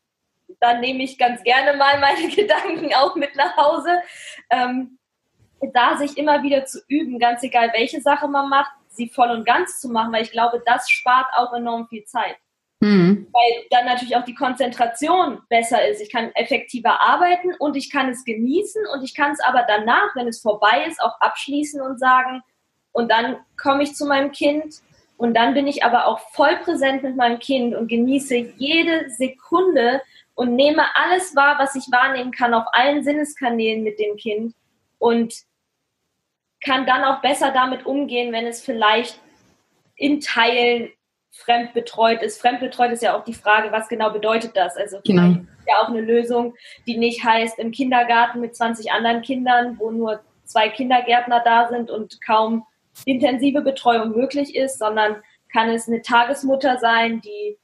[0.60, 4.00] dann nehme ich ganz gerne mal meine Gedanken auch mit nach Hause.
[4.50, 4.98] Ähm,
[5.72, 9.46] da sich immer wieder zu üben, ganz egal welche Sache man macht, sie voll und
[9.46, 12.36] ganz zu machen, weil ich glaube, das spart auch enorm viel Zeit.
[12.80, 13.26] Mhm.
[13.32, 16.00] Weil dann natürlich auch die Konzentration besser ist.
[16.00, 20.14] Ich kann effektiver arbeiten und ich kann es genießen und ich kann es aber danach,
[20.14, 22.42] wenn es vorbei ist, auch abschließen und sagen,
[22.92, 24.80] und dann komme ich zu meinem Kind
[25.16, 30.02] und dann bin ich aber auch voll präsent mit meinem Kind und genieße jede Sekunde
[30.34, 34.54] und nehme alles wahr, was ich wahrnehmen kann auf allen Sinneskanälen mit dem Kind
[34.98, 35.34] und
[36.64, 39.20] kann dann auch besser damit umgehen, wenn es vielleicht
[39.94, 40.90] in Teilen
[41.36, 42.40] fremdbetreut ist.
[42.40, 44.76] Fremdbetreut ist ja auch die Frage, was genau bedeutet das?
[44.76, 45.36] Also genau.
[45.66, 46.54] ja auch eine Lösung,
[46.86, 51.90] die nicht heißt im Kindergarten mit 20 anderen Kindern, wo nur zwei Kindergärtner da sind
[51.90, 52.64] und kaum
[53.04, 55.16] intensive Betreuung möglich ist, sondern
[55.52, 57.58] kann es eine Tagesmutter sein, die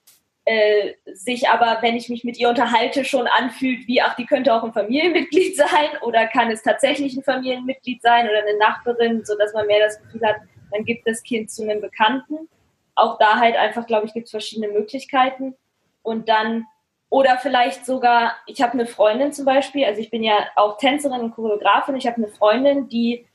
[0.45, 4.53] äh, sich aber, wenn ich mich mit ihr unterhalte, schon anfühlt, wie, ach, die könnte
[4.53, 9.55] auch ein Familienmitglied sein oder kann es tatsächlich ein Familienmitglied sein oder eine Nachbarin, sodass
[9.55, 10.37] man mehr das Gefühl hat,
[10.73, 12.49] man gibt das Kind zu einem Bekannten.
[12.95, 15.55] Auch da halt einfach, glaube ich, gibt es verschiedene Möglichkeiten.
[16.03, 16.67] Und dann,
[17.09, 21.21] oder vielleicht sogar, ich habe eine Freundin zum Beispiel, also ich bin ja auch Tänzerin
[21.21, 23.27] und Choreografin, ich habe eine Freundin, die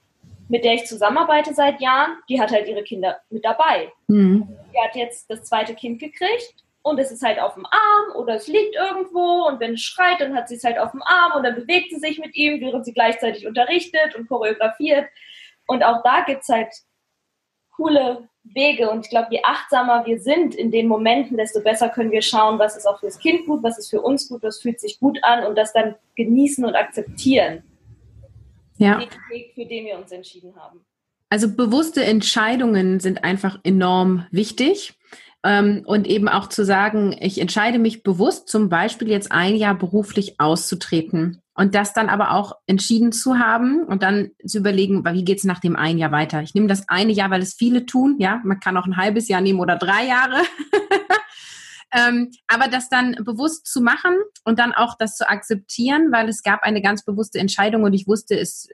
[0.50, 3.92] mit der ich zusammenarbeite seit Jahren, die hat halt ihre Kinder mit dabei.
[4.08, 4.48] Mhm.
[4.74, 8.36] Die hat jetzt das zweite Kind gekriegt und es ist halt auf dem Arm oder
[8.36, 11.34] es liegt irgendwo und wenn es schreit, dann hat sie es halt auf dem Arm
[11.36, 15.08] und dann bewegt sie sich mit ihm, während sie gleichzeitig unterrichtet und choreografiert.
[15.68, 16.74] Und auch da gibt es halt
[17.76, 22.12] coole Wege und ich glaube, je achtsamer wir sind in den Momenten, desto besser können
[22.12, 24.80] wir schauen, was ist auch fürs Kind gut, was ist für uns gut, was fühlt
[24.80, 27.64] sich gut an und das dann genießen und akzeptieren.
[28.78, 29.00] Ja.
[29.00, 30.86] Den Weg, für den wir uns entschieden haben.
[31.30, 34.97] Also bewusste Entscheidungen sind einfach enorm wichtig.
[35.48, 39.76] Ähm, und eben auch zu sagen, ich entscheide mich bewusst, zum Beispiel jetzt ein Jahr
[39.76, 45.24] beruflich auszutreten und das dann aber auch entschieden zu haben und dann zu überlegen, wie
[45.24, 46.42] geht es nach dem einen Jahr weiter.
[46.42, 49.30] Ich nehme das eine Jahr, weil es viele tun, ja, man kann auch ein halbes
[49.30, 50.42] Jahr nehmen oder drei Jahre.
[51.94, 56.44] Ähm, aber das dann bewusst zu machen und dann auch das zu akzeptieren, weil es
[56.44, 58.68] gab eine ganz bewusste Entscheidung und ich wusste, es,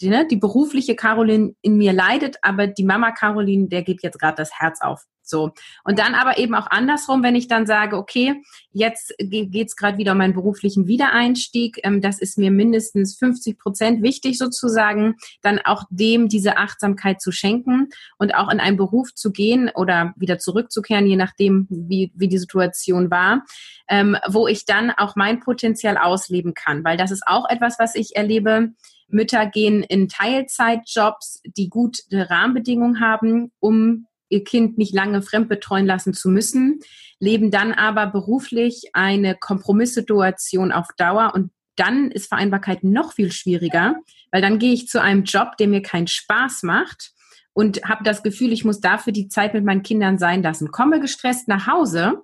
[0.00, 4.20] die, ne, die berufliche Caroline in mir leidet, aber die Mama Caroline, der geht jetzt
[4.20, 5.04] gerade das Herz auf.
[5.22, 5.52] So.
[5.84, 9.98] Und dann aber eben auch andersrum, wenn ich dann sage, okay, jetzt geht es gerade
[9.98, 15.58] wieder um meinen beruflichen Wiedereinstieg, ähm, das ist mir mindestens 50 Prozent wichtig sozusagen, dann
[15.60, 20.38] auch dem diese Achtsamkeit zu schenken und auch in einen Beruf zu gehen oder wieder
[20.38, 23.44] zurückzukehren, je nachdem, wie, wie die Situation war,
[23.88, 26.84] ähm, wo ich dann auch mein Potenzial ausleben kann.
[26.84, 28.72] Weil das ist auch etwas, was ich erlebe.
[29.12, 36.14] Mütter gehen in Teilzeitjobs, die gute Rahmenbedingungen haben, um ihr Kind nicht lange fremdbetreuen lassen
[36.14, 36.80] zu müssen,
[37.18, 43.96] leben dann aber beruflich eine Kompromisssituation auf Dauer und dann ist Vereinbarkeit noch viel schwieriger,
[44.32, 47.12] weil dann gehe ich zu einem Job, der mir keinen Spaß macht
[47.52, 50.70] und habe das Gefühl, ich muss dafür die Zeit mit meinen Kindern sein lassen.
[50.70, 52.22] Komme gestresst nach Hause,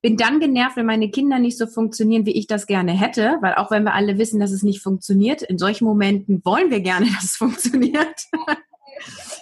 [0.00, 3.54] bin dann genervt, wenn meine Kinder nicht so funktionieren, wie ich das gerne hätte, weil
[3.54, 7.06] auch wenn wir alle wissen, dass es nicht funktioniert, in solchen Momenten wollen wir gerne,
[7.14, 8.26] dass es funktioniert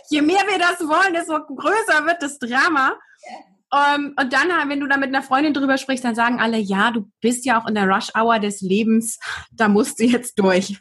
[0.09, 2.99] je mehr wir das wollen, desto größer wird das Drama.
[3.69, 6.57] Um, ähm, und dann, wenn du da mit einer Freundin drüber sprichst, dann sagen alle,
[6.57, 9.19] ja, du bist ja auch in der Rush-Hour des Lebens,
[9.51, 10.79] da musst du jetzt durch.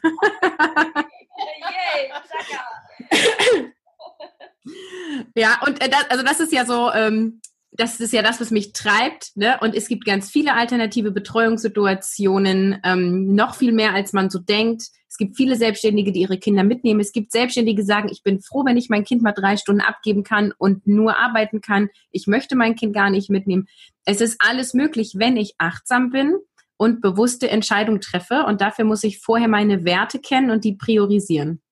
[5.34, 7.40] ja, und äh, das, also das ist ja so, ähm,
[7.76, 9.36] das ist ja das, was mich treibt.
[9.36, 9.58] Ne?
[9.60, 14.84] Und es gibt ganz viele alternative Betreuungssituationen, ähm, noch viel mehr, als man so denkt.
[15.08, 17.00] Es gibt viele Selbstständige, die ihre Kinder mitnehmen.
[17.00, 19.80] Es gibt Selbstständige, die sagen, ich bin froh, wenn ich mein Kind mal drei Stunden
[19.80, 21.88] abgeben kann und nur arbeiten kann.
[22.10, 23.66] Ich möchte mein Kind gar nicht mitnehmen.
[24.04, 26.36] Es ist alles möglich, wenn ich achtsam bin
[26.76, 28.44] und bewusste Entscheidungen treffe.
[28.46, 31.62] Und dafür muss ich vorher meine Werte kennen und die priorisieren.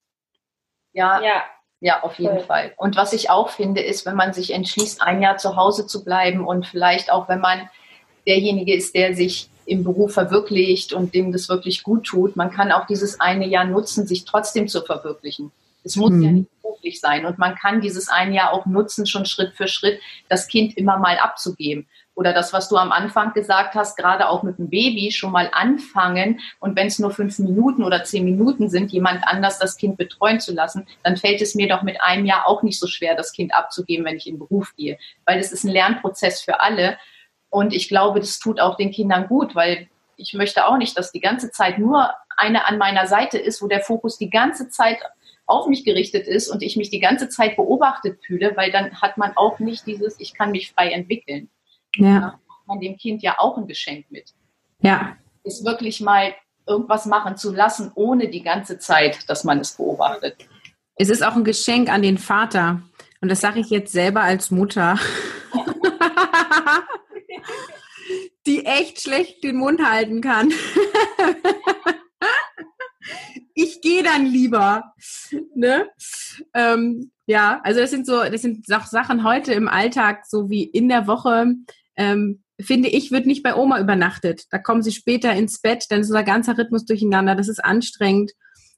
[0.92, 1.42] Ja, ja.
[1.84, 2.44] Ja, auf jeden cool.
[2.44, 2.72] Fall.
[2.78, 6.02] Und was ich auch finde, ist, wenn man sich entschließt, ein Jahr zu Hause zu
[6.02, 7.68] bleiben und vielleicht auch, wenn man
[8.26, 12.72] derjenige ist, der sich im Beruf verwirklicht und dem das wirklich gut tut, man kann
[12.72, 15.52] auch dieses eine Jahr nutzen, sich trotzdem zu verwirklichen.
[15.82, 16.22] Es muss mhm.
[16.22, 19.68] ja nicht beruflich sein und man kann dieses eine Jahr auch nutzen, schon Schritt für
[19.68, 21.86] Schritt das Kind immer mal abzugeben.
[22.14, 25.50] Oder das, was du am Anfang gesagt hast, gerade auch mit dem Baby schon mal
[25.52, 29.96] anfangen und wenn es nur fünf Minuten oder zehn Minuten sind, jemand anders das Kind
[29.96, 33.16] betreuen zu lassen, dann fällt es mir doch mit einem Jahr auch nicht so schwer,
[33.16, 34.98] das Kind abzugeben, wenn ich in den Beruf gehe.
[35.24, 36.98] Weil das ist ein Lernprozess für alle.
[37.50, 41.10] Und ich glaube, das tut auch den Kindern gut, weil ich möchte auch nicht, dass
[41.10, 44.98] die ganze Zeit nur eine an meiner Seite ist, wo der Fokus die ganze Zeit
[45.46, 49.18] auf mich gerichtet ist und ich mich die ganze Zeit beobachtet fühle, weil dann hat
[49.18, 51.50] man auch nicht dieses, ich kann mich frei entwickeln.
[51.96, 52.20] Ja.
[52.20, 54.32] Da macht man dem Kind ja auch ein Geschenk mit.
[54.80, 55.16] Ja.
[55.42, 56.34] Ist wirklich mal
[56.66, 60.48] irgendwas machen zu lassen, ohne die ganze Zeit, dass man es beobachtet.
[60.96, 62.82] Es ist auch ein Geschenk an den Vater.
[63.20, 64.98] Und das sage ich jetzt selber als Mutter.
[68.46, 70.52] die echt schlecht den Mund halten kann.
[73.54, 74.92] ich gehe dann lieber.
[75.54, 75.88] Ne?
[76.52, 80.88] Ähm, ja, also das sind so, das sind Sachen heute im Alltag, so wie in
[80.88, 81.54] der Woche.
[81.96, 84.44] Ähm, finde ich, wird nicht bei Oma übernachtet.
[84.50, 87.34] Da kommen sie später ins Bett, dann ist unser ganzer Rhythmus durcheinander.
[87.34, 88.32] Das ist anstrengend.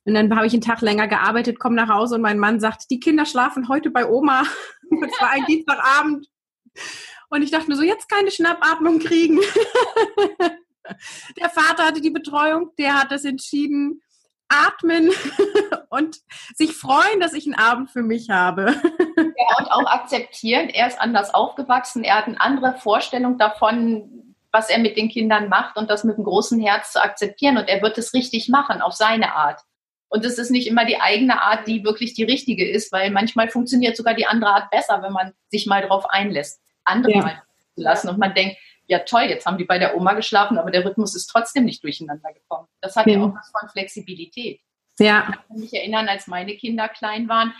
[0.05, 2.85] Und dann habe ich einen Tag länger gearbeitet, komme nach Hause und mein Mann sagt,
[2.91, 4.45] die Kinder schlafen heute bei Oma.
[4.89, 6.29] Es war ein Dienstagabend.
[7.29, 9.41] Und ich dachte mir so, jetzt keine Schnappatmung kriegen.
[11.41, 14.01] der Vater hatte die Betreuung, der hat das entschieden.
[14.49, 15.11] Atmen
[15.89, 16.19] und
[16.55, 18.75] sich freuen, dass ich einen Abend für mich habe.
[19.17, 24.71] Ja, und auch akzeptieren, er ist anders aufgewachsen, er hat eine andere Vorstellung davon, was
[24.71, 27.59] er mit den Kindern macht und das mit einem großen Herz zu akzeptieren.
[27.59, 29.61] Und er wird es richtig machen, auf seine Art.
[30.09, 33.49] Und es ist nicht immer die eigene Art, die wirklich die richtige ist, weil manchmal
[33.49, 37.23] funktioniert sogar die andere Art besser, wenn man sich mal darauf einlässt andere ja.
[37.23, 37.43] mal
[37.75, 38.09] zu lassen.
[38.09, 41.15] Und man denkt, ja toll, jetzt haben die bei der Oma geschlafen, aber der Rhythmus
[41.15, 42.69] ist trotzdem nicht durcheinander gekommen.
[42.81, 44.61] Das hat ja, ja auch was von Flexibilität.
[44.99, 45.29] Ja.
[45.29, 47.53] Ich kann mich erinnern, als meine Kinder klein waren,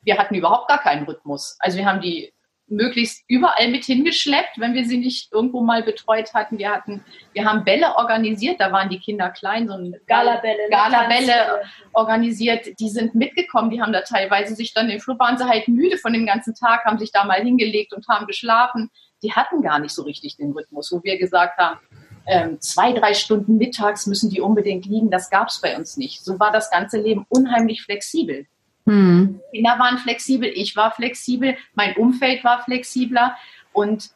[0.00, 1.56] wir hatten überhaupt gar keinen Rhythmus.
[1.58, 2.32] Also wir haben die
[2.70, 6.58] möglichst überall mit hingeschleppt, wenn wir sie nicht irgendwo mal betreut hatten.
[6.58, 11.62] Wir hatten, wir haben Bälle organisiert, da waren die Kinder klein, so ein Galabälle, Galabälle
[11.92, 12.78] organisiert.
[12.78, 15.98] Die sind mitgekommen, die haben da teilweise sich dann im Flur waren sie halt müde
[15.98, 18.90] von dem ganzen Tag, haben sich da mal hingelegt und haben geschlafen.
[19.22, 21.80] Die hatten gar nicht so richtig den Rhythmus, wo wir gesagt haben,
[22.26, 25.10] ähm, zwei, drei Stunden mittags müssen die unbedingt liegen.
[25.10, 26.22] Das gab es bei uns nicht.
[26.22, 28.46] So war das ganze Leben unheimlich flexibel.
[28.88, 29.38] Hm.
[29.52, 33.36] Kinder waren flexibel, ich war flexibel, mein Umfeld war flexibler.
[33.74, 34.10] Und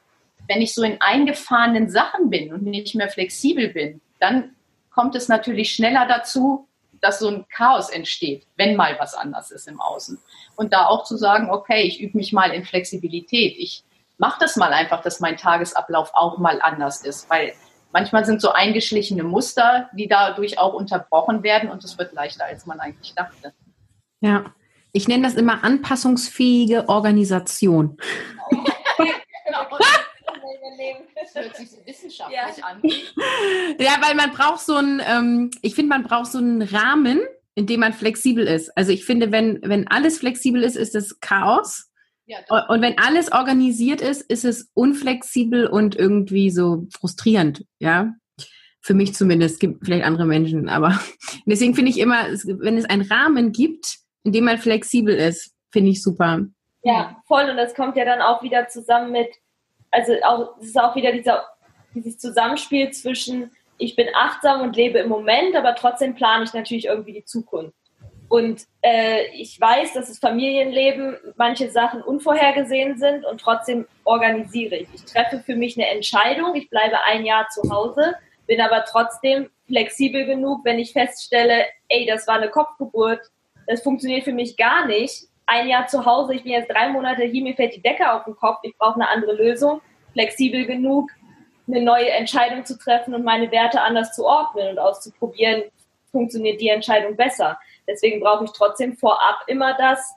[0.49, 4.57] wenn ich so in eingefahrenen Sachen bin und nicht mehr flexibel bin, dann
[4.91, 6.67] kommt es natürlich schneller dazu,
[7.03, 10.19] dass so ein Chaos entsteht, wenn mal was anders ist im Außen.
[10.57, 13.57] Und da auch zu sagen, okay, ich übe mich mal in Flexibilität.
[13.59, 13.85] Ich
[14.17, 17.53] mache das mal einfach, dass mein Tagesablauf auch mal anders ist, weil
[17.93, 22.65] manchmal sind so eingeschlichene Muster, die dadurch auch unterbrochen werden und es wird leichter, als
[22.65, 23.53] man eigentlich dachte.
[24.21, 24.45] Ja,
[24.93, 27.97] ich nenne das immer anpassungsfähige Organisation.
[31.15, 32.65] Das hört sich so wissenschaftlich ja.
[32.65, 32.83] an.
[33.79, 37.21] Ja, weil man braucht so einen, ähm, ich finde, man braucht so einen Rahmen,
[37.55, 38.77] in dem man flexibel ist.
[38.77, 41.91] Also ich finde, wenn, wenn alles flexibel ist, ist es Chaos.
[42.27, 48.15] Ja, und wenn alles organisiert ist, ist es unflexibel und irgendwie so frustrierend, ja.
[48.81, 51.01] Für mich zumindest, gibt vielleicht andere Menschen, aber
[51.47, 55.55] deswegen finde ich immer, wenn es einen Rahmen gibt, indem man flexibel ist.
[55.71, 56.41] Finde ich super.
[56.83, 57.49] Ja, voll.
[57.49, 59.29] Und das kommt ja dann auch wieder zusammen mit,
[59.91, 61.47] also auch, es ist auch wieder dieser,
[61.95, 66.87] dieses Zusammenspiel zwischen, ich bin achtsam und lebe im Moment, aber trotzdem plane ich natürlich
[66.87, 67.77] irgendwie die Zukunft.
[68.29, 74.89] Und äh, ich weiß, dass das Familienleben manche Sachen unvorhergesehen sind und trotzdem organisiere ich.
[74.95, 78.15] Ich treffe für mich eine Entscheidung, ich bleibe ein Jahr zu Hause,
[78.47, 83.21] bin aber trotzdem flexibel genug, wenn ich feststelle, ey, das war eine Kopfgeburt,
[83.67, 85.25] das funktioniert für mich gar nicht.
[85.47, 88.25] Ein Jahr zu Hause, ich bin jetzt drei Monate hier, mir fällt die Decke auf
[88.25, 89.81] den Kopf, ich brauche eine andere Lösung,
[90.13, 91.11] flexibel genug,
[91.67, 95.65] eine neue Entscheidung zu treffen und meine Werte anders zu ordnen und auszuprobieren,
[96.11, 97.59] funktioniert die Entscheidung besser.
[97.87, 100.15] Deswegen brauche ich trotzdem vorab immer das,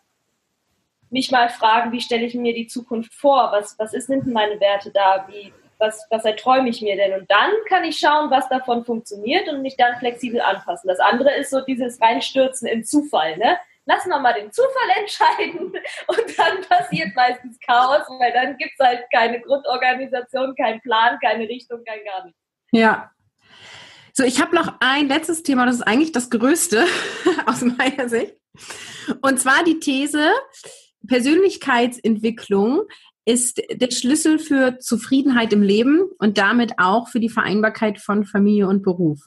[1.09, 3.51] mich mal fragen, wie stelle ich mir die Zukunft vor?
[3.51, 5.25] Was, was ist, sind denn meine Werte da?
[5.29, 7.19] Wie, was, was erträume ich mir denn?
[7.19, 10.87] Und dann kann ich schauen, was davon funktioniert und mich dann flexibel anpassen.
[10.87, 13.57] Das andere ist so dieses Reinstürzen in Zufall, ne?
[13.87, 15.71] Lassen wir mal den Zufall entscheiden
[16.07, 21.47] und dann passiert meistens Chaos, weil dann gibt es halt keine Grundorganisation, keinen Plan, keine
[21.47, 22.39] Richtung, kein gar nichts.
[22.71, 23.11] Ja,
[24.17, 26.85] so, ich habe noch ein letztes Thema, das ist eigentlich das Größte
[27.45, 28.37] aus meiner Sicht.
[29.21, 30.31] Und zwar die These,
[31.05, 32.83] Persönlichkeitsentwicklung
[33.25, 38.67] ist der Schlüssel für Zufriedenheit im Leben und damit auch für die Vereinbarkeit von Familie
[38.67, 39.25] und Beruf.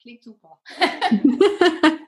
[0.00, 0.60] Klingt super.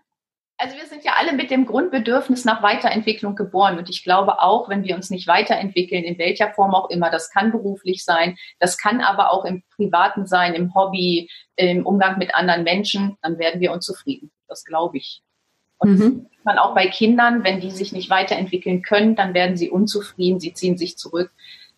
[0.62, 3.78] Also wir sind ja alle mit dem Grundbedürfnis nach Weiterentwicklung geboren.
[3.78, 7.30] Und ich glaube auch, wenn wir uns nicht weiterentwickeln, in welcher Form auch immer, das
[7.30, 12.34] kann beruflich sein, das kann aber auch im Privaten sein, im Hobby, im Umgang mit
[12.34, 14.32] anderen Menschen, dann werden wir unzufrieden.
[14.48, 15.22] Das glaube ich.
[15.80, 16.26] Und mhm.
[16.44, 20.54] man auch bei Kindern, wenn die sich nicht weiterentwickeln können, dann werden sie unzufrieden, sie
[20.54, 21.32] ziehen sich zurück.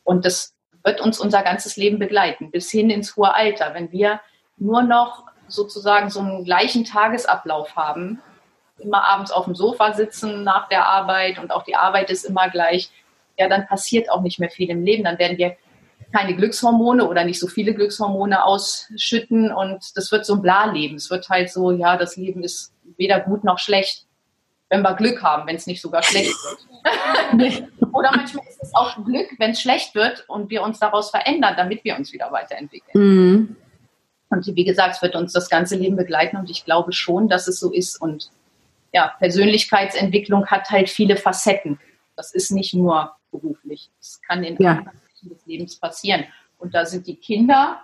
[0.05, 3.73] Und das wird uns unser ganzes Leben begleiten, bis hin ins hohe Alter.
[3.75, 4.21] Wenn wir
[4.57, 8.21] nur noch sozusagen so einen gleichen Tagesablauf haben,
[8.79, 12.51] immer abends auf dem Sofa sitzen nach der Arbeit und auch die Arbeit ist immer
[12.51, 12.91] gleich,
[13.39, 15.05] ja, dann passiert auch nicht mehr viel im Leben.
[15.05, 15.57] Dann werden wir
[16.13, 20.97] keine Glückshormone oder nicht so viele Glückshormone ausschütten und das wird so ein Bla-Leben.
[20.97, 24.07] Es wird halt so, ja, das Leben ist weder gut noch schlecht,
[24.71, 27.69] wenn wir Glück haben, wenn es nicht sogar schlecht wird.
[27.93, 31.55] oder manchmal ist es auch Glück, wenn es schlecht wird und wir uns daraus verändern,
[31.57, 32.93] damit wir uns wieder weiterentwickeln.
[32.95, 33.57] Mhm.
[34.31, 37.49] Und wie gesagt, es wird uns das ganze Leben begleiten und ich glaube schon, dass
[37.49, 38.31] es so ist und
[38.95, 41.79] ja, Persönlichkeitsentwicklung hat halt viele Facetten.
[42.17, 43.91] Das ist nicht nur beruflich.
[44.01, 44.71] Es kann in ja.
[44.71, 46.25] anderen Bereichen des Lebens passieren.
[46.59, 47.83] Und da sind die Kinder,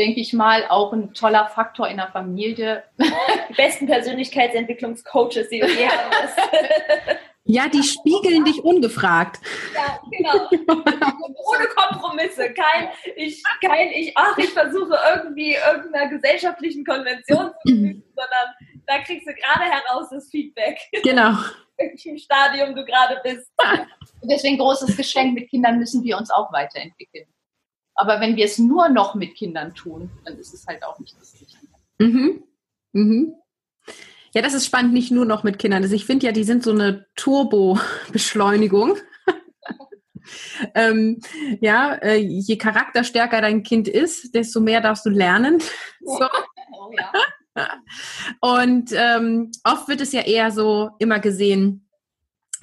[0.00, 2.84] denke ich mal, auch ein toller Faktor in der Familie.
[2.98, 6.10] Die besten Persönlichkeitsentwicklungscoaches, die wir je haben.
[7.44, 9.40] Ja, die spiegeln dich ungefragt.
[9.74, 10.48] Ja, genau.
[10.48, 12.52] Ohne Kompromisse.
[12.52, 18.98] Kein ich, kein ich, ach, ich versuche irgendwie irgendeiner gesellschaftlichen Konvention zu fügen, sondern da
[19.00, 20.78] kriegst du gerade heraus das Feedback.
[21.02, 21.30] Genau.
[21.78, 23.50] In welchem Stadium du gerade bist.
[24.20, 27.26] Und deswegen großes Geschenk, mit Kindern müssen wir uns auch weiterentwickeln.
[28.00, 31.20] Aber wenn wir es nur noch mit Kindern tun, dann ist es halt auch nicht
[31.20, 31.66] das Richtige.
[31.98, 32.42] Mhm.
[32.92, 33.34] Mhm.
[34.32, 35.82] Ja, das ist spannend, nicht nur noch mit Kindern.
[35.82, 38.96] Also ich finde ja, die sind so eine Turbo-Beschleunigung.
[40.74, 41.20] ähm,
[41.60, 45.62] ja, äh, je charakterstärker dein Kind ist, desto mehr darfst du lernen.
[46.02, 46.26] So.
[46.72, 47.12] Oh, ja.
[48.40, 51.90] Und ähm, oft wird es ja eher so immer gesehen,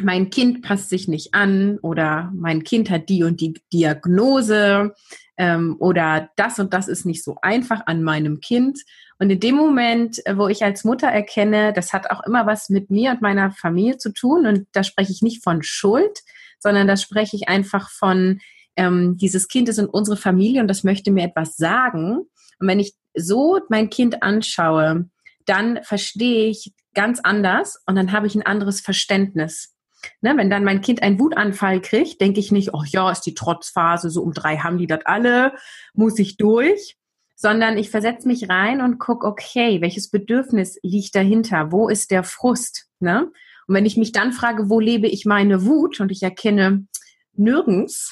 [0.01, 4.95] mein Kind passt sich nicht an oder mein Kind hat die und die Diagnose
[5.37, 8.79] ähm, oder das und das ist nicht so einfach an meinem Kind.
[9.19, 12.69] Und in dem Moment, äh, wo ich als Mutter erkenne, das hat auch immer was
[12.69, 16.19] mit mir und meiner Familie zu tun und da spreche ich nicht von Schuld,
[16.59, 18.39] sondern da spreche ich einfach von,
[18.75, 22.17] ähm, dieses Kind ist in unsere Familie und das möchte mir etwas sagen.
[22.59, 25.09] Und wenn ich so mein Kind anschaue,
[25.45, 29.75] dann verstehe ich ganz anders und dann habe ich ein anderes Verständnis.
[30.21, 33.33] Ne, wenn dann mein Kind einen Wutanfall kriegt, denke ich nicht, oh ja, ist die
[33.33, 35.53] Trotzphase, so um drei haben die das alle,
[35.93, 36.97] muss ich durch,
[37.35, 41.71] sondern ich versetze mich rein und gucke, okay, welches Bedürfnis liegt dahinter?
[41.71, 42.87] Wo ist der Frust?
[42.99, 43.31] Ne?
[43.67, 46.87] Und wenn ich mich dann frage, wo lebe ich meine Wut und ich erkenne
[47.33, 48.11] nirgends,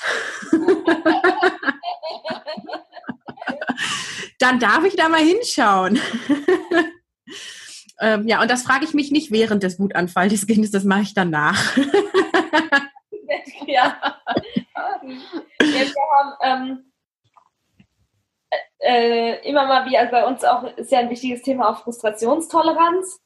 [4.39, 5.99] dann darf ich da mal hinschauen.
[7.99, 11.01] Ähm, ja, und das frage ich mich nicht während des Wutanfalls des Kindes, das mache
[11.01, 11.77] ich danach.
[13.67, 13.95] ja.
[13.95, 15.01] ja.
[15.59, 16.91] Wir haben ähm,
[18.79, 23.19] äh, immer mal wie, also bei uns auch ist ja ein wichtiges Thema auch Frustrationstoleranz,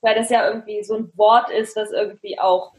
[0.00, 2.72] weil das ja irgendwie so ein Wort ist, das irgendwie auch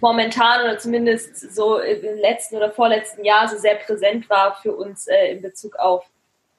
[0.00, 5.06] momentan oder zumindest so im letzten oder vorletzten Jahr so sehr präsent war für uns
[5.06, 6.04] äh, in Bezug auf,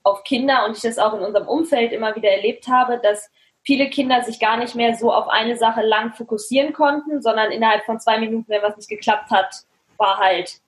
[0.04, 3.30] auf Kinder und ich das auch in unserem Umfeld immer wieder erlebt habe, dass
[3.64, 7.86] viele Kinder sich gar nicht mehr so auf eine Sache lang fokussieren konnten, sondern innerhalb
[7.86, 9.64] von zwei Minuten, wenn was nicht geklappt hat,
[9.98, 10.60] war halt,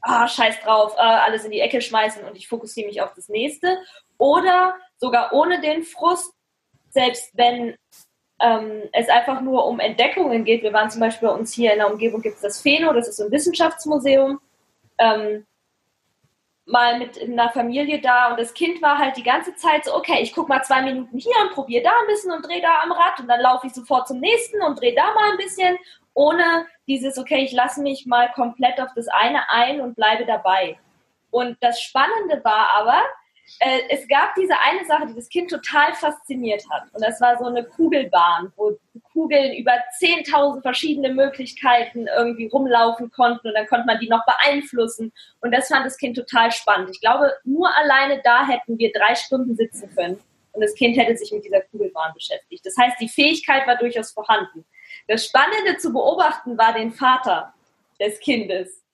[0.00, 3.28] ah, scheiß drauf, äh, alles in die Ecke schmeißen und ich fokussiere mich auf das
[3.28, 3.78] nächste.
[4.16, 6.32] Oder sogar ohne den Frust,
[6.90, 7.76] selbst wenn
[8.40, 10.62] ähm, es einfach nur um Entdeckungen geht.
[10.62, 13.08] Wir waren zum Beispiel bei uns hier in der Umgebung gibt es das Pheno, das
[13.08, 14.40] ist so ein Wissenschaftsmuseum.
[14.98, 15.44] Ähm,
[16.68, 20.20] mal mit einer Familie da und das Kind war halt die ganze Zeit so, okay,
[20.20, 22.92] ich gucke mal zwei Minuten hier und probiere da ein bisschen und drehe da am
[22.92, 25.78] Rad und dann laufe ich sofort zum nächsten und drehe da mal ein bisschen,
[26.14, 30.78] ohne dieses, okay, ich lasse mich mal komplett auf das eine ein und bleibe dabei.
[31.30, 33.02] Und das Spannende war aber,
[33.60, 36.84] äh, es gab diese eine Sache, die das Kind total fasziniert hat.
[36.92, 38.76] Und das war so eine Kugelbahn, wo
[39.18, 45.12] Kugeln über 10.000 verschiedene Möglichkeiten irgendwie rumlaufen konnten und dann konnte man die noch beeinflussen.
[45.40, 46.90] Und das fand das Kind total spannend.
[46.92, 50.20] Ich glaube, nur alleine da hätten wir drei Stunden sitzen können
[50.52, 52.64] und das Kind hätte sich mit dieser Kugelbahn beschäftigt.
[52.64, 54.64] Das heißt, die Fähigkeit war durchaus vorhanden.
[55.08, 57.52] Das Spannende zu beobachten war den Vater
[58.00, 58.84] des Kindes,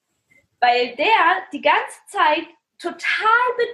[0.59, 1.05] weil der
[1.53, 2.47] die ganze Zeit
[2.79, 2.97] total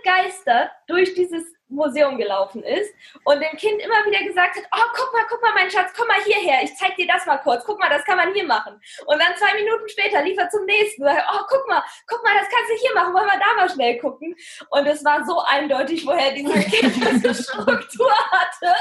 [0.04, 2.94] begeistert durch dieses Museum gelaufen ist
[3.24, 6.08] und dem Kind immer wieder gesagt hat, oh, guck mal, guck mal, mein Schatz, komm
[6.08, 8.80] mal hierher, ich zeig dir das mal kurz, guck mal, das kann man hier machen.
[9.06, 12.50] Und dann zwei Minuten später lief er zum nächsten, oh, guck mal, guck mal, das
[12.50, 14.36] kannst du hier machen, wollen wir da mal schnell gucken.
[14.70, 18.76] Und es war so eindeutig, woher dieses Kind diese Struktur hatte,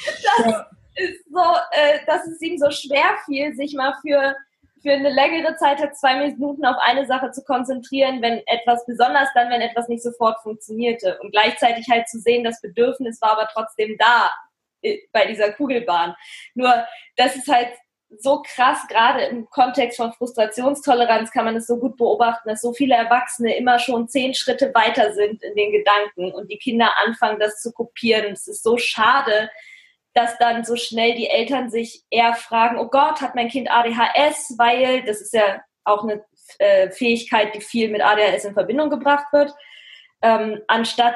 [0.00, 0.66] dass
[0.98, 4.34] ist so, äh, dass es ihm so schwer fiel, sich mal für
[4.82, 9.28] für eine längere Zeit hat zwei Minuten auf eine Sache zu konzentrieren, wenn etwas, besonders
[9.34, 11.18] dann, wenn etwas nicht sofort funktionierte.
[11.20, 14.32] Und gleichzeitig halt zu sehen, das Bedürfnis war aber trotzdem da
[14.82, 16.14] äh, bei dieser Kugelbahn.
[16.54, 16.72] Nur,
[17.16, 17.68] das ist halt
[18.16, 22.72] so krass, gerade im Kontext von Frustrationstoleranz kann man es so gut beobachten, dass so
[22.72, 27.38] viele Erwachsene immer schon zehn Schritte weiter sind in den Gedanken und die Kinder anfangen,
[27.38, 28.32] das zu kopieren.
[28.32, 29.50] Es ist so schade,
[30.18, 34.56] dass dann so schnell die Eltern sich eher fragen, oh Gott, hat mein Kind ADHS,
[34.58, 36.24] weil das ist ja auch eine
[36.58, 39.54] äh, Fähigkeit, die viel mit ADHS in Verbindung gebracht wird,
[40.20, 41.14] ähm, anstatt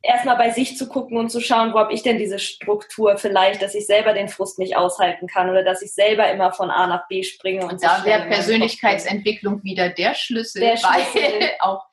[0.00, 3.62] erstmal bei sich zu gucken und zu schauen, wo habe ich denn diese Struktur vielleicht,
[3.62, 6.86] dass ich selber den Frust nicht aushalten kann oder dass ich selber immer von A
[6.86, 7.64] nach B springe.
[7.64, 11.20] Und, und da wäre Persönlichkeitsentwicklung wieder der Schlüssel, der Schlüssel.
[11.20, 11.87] weil auch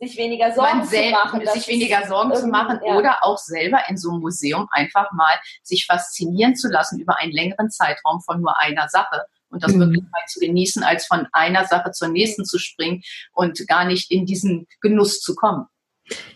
[0.00, 1.42] sich weniger Sorgen zu machen.
[1.52, 2.96] Sich weniger Sorgen zu machen ja.
[2.96, 7.32] oder auch selber in so einem Museum einfach mal sich faszinieren zu lassen über einen
[7.32, 9.22] längeren Zeitraum von nur einer Sache
[9.54, 9.80] und das mhm.
[9.80, 14.10] wirklich mal zu genießen, als von einer Sache zur nächsten zu springen und gar nicht
[14.10, 15.66] in diesen Genuss zu kommen.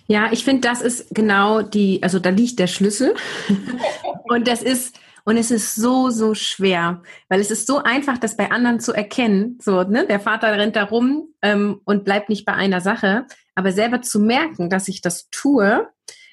[0.06, 3.14] Ja, ich finde, das ist genau die, also da liegt der Schlüssel.
[4.24, 8.36] und das ist, und es ist so, so schwer, weil es ist so einfach, das
[8.36, 9.58] bei anderen zu erkennen.
[9.60, 13.26] So, ne, der Vater rennt da rum ähm, und bleibt nicht bei einer Sache.
[13.54, 15.88] Aber selber zu merken, dass ich das tue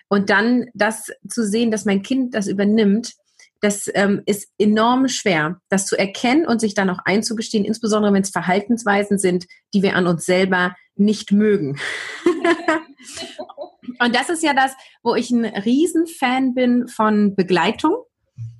[0.08, 3.14] und dann das zu sehen, dass mein Kind das übernimmt,
[3.62, 8.22] das ähm, ist enorm schwer, das zu erkennen und sich dann auch einzugestehen, insbesondere wenn
[8.22, 11.80] es Verhaltensweisen sind, die wir an uns selber nicht mögen.
[14.00, 17.96] und das ist ja das, wo ich ein Riesenfan bin von Begleitung.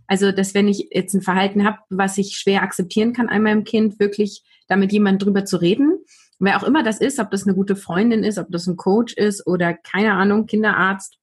[0.08, 3.64] Also, dass wenn ich jetzt ein Verhalten habe, was ich schwer akzeptieren kann an meinem
[3.64, 6.00] Kind, wirklich damit jemand drüber zu reden
[6.40, 9.14] wer auch immer das ist, ob das eine gute Freundin ist, ob das ein Coach
[9.14, 11.18] ist oder keine Ahnung, Kinderarzt.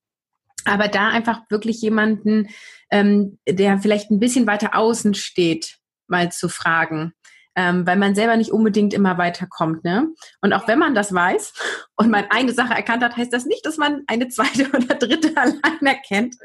[0.65, 2.49] Aber da einfach wirklich jemanden,
[2.91, 7.13] ähm, der vielleicht ein bisschen weiter außen steht, mal zu fragen.
[7.55, 9.85] Ähm, weil man selber nicht unbedingt immer weiterkommt.
[9.85, 10.09] Ne?
[10.41, 11.53] Und auch wenn man das weiß
[11.97, 15.37] und man eine Sache erkannt hat, heißt das nicht, dass man eine zweite oder dritte
[15.37, 16.37] allein erkennt.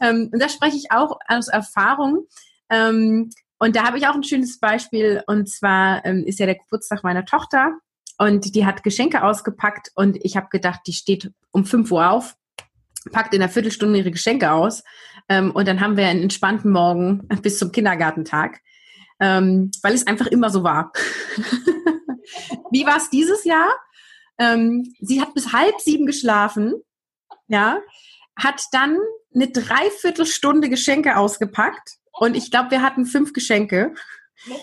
[0.00, 2.26] Ähm, und da spreche ich auch aus Erfahrung.
[2.70, 3.30] Ähm,
[3.62, 5.22] und da habe ich auch ein schönes Beispiel.
[5.28, 7.78] Und zwar ähm, ist ja der Geburtstag meiner Tochter
[8.18, 12.34] und die hat Geschenke ausgepackt und ich habe gedacht, die steht um 5 Uhr auf,
[13.12, 14.82] packt in einer Viertelstunde ihre Geschenke aus
[15.28, 18.60] ähm, und dann haben wir einen entspannten Morgen bis zum Kindergartentag,
[19.20, 20.90] ähm, weil es einfach immer so war.
[22.72, 23.68] Wie war es dieses Jahr?
[24.38, 26.74] Ähm, sie hat bis halb sieben geschlafen,
[27.46, 27.78] ja,
[28.34, 28.98] hat dann
[29.32, 33.94] eine Dreiviertelstunde Geschenke ausgepackt und ich glaube, wir hatten fünf Geschenke.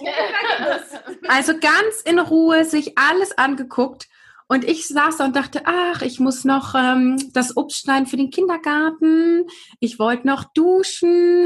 [1.27, 4.07] Also ganz in Ruhe sich alles angeguckt.
[4.51, 8.17] Und ich saß da und dachte, ach, ich muss noch ähm, das Obst schneiden für
[8.17, 9.45] den Kindergarten.
[9.79, 11.45] Ich wollte noch duschen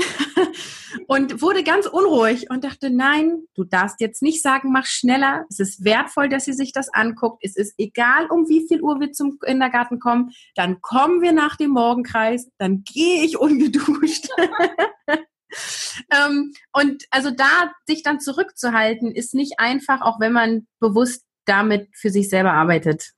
[1.08, 5.44] und wurde ganz unruhig und dachte, nein, du darfst jetzt nicht sagen, mach schneller.
[5.50, 7.44] Es ist wertvoll, dass sie sich das anguckt.
[7.44, 10.32] Es ist egal, um wie viel Uhr wir zum Kindergarten kommen.
[10.56, 12.50] Dann kommen wir nach dem Morgenkreis.
[12.58, 14.30] Dann gehe ich ungeduscht.
[16.12, 21.90] ähm, und also da sich dann zurückzuhalten, ist nicht einfach, auch wenn man bewusst damit
[21.94, 23.12] für sich selber arbeitet.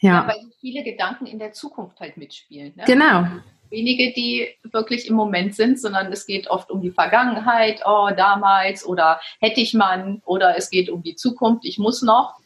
[0.00, 2.72] Ja, ja weil viele Gedanken in der Zukunft halt mitspielen.
[2.76, 2.84] Ne?
[2.86, 3.26] Genau.
[3.70, 8.84] Wenige, die wirklich im Moment sind, sondern es geht oft um die Vergangenheit, oh, damals
[8.84, 12.40] oder hätte ich man oder es geht um die Zukunft, ich muss noch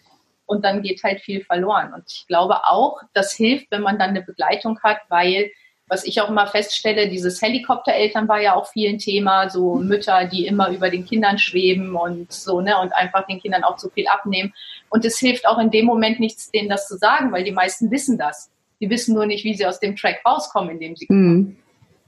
[0.47, 1.95] und dann geht halt viel verloren.
[1.95, 5.51] Und ich glaube auch, das hilft, wenn man dann eine Begleitung hat, weil
[5.95, 10.25] was ich auch immer feststelle, dieses Helikoptereltern war ja auch viel ein Thema, so Mütter,
[10.25, 13.89] die immer über den Kindern schweben und so, ne, und einfach den Kindern auch zu
[13.91, 14.53] viel abnehmen.
[14.89, 17.93] Und es hilft auch in dem Moment nichts, denen das zu sagen, weil die meisten
[17.93, 18.51] wissen das.
[18.81, 21.37] Die wissen nur nicht, wie sie aus dem Track rauskommen, in dem sie kommen.
[21.37, 21.57] Mhm.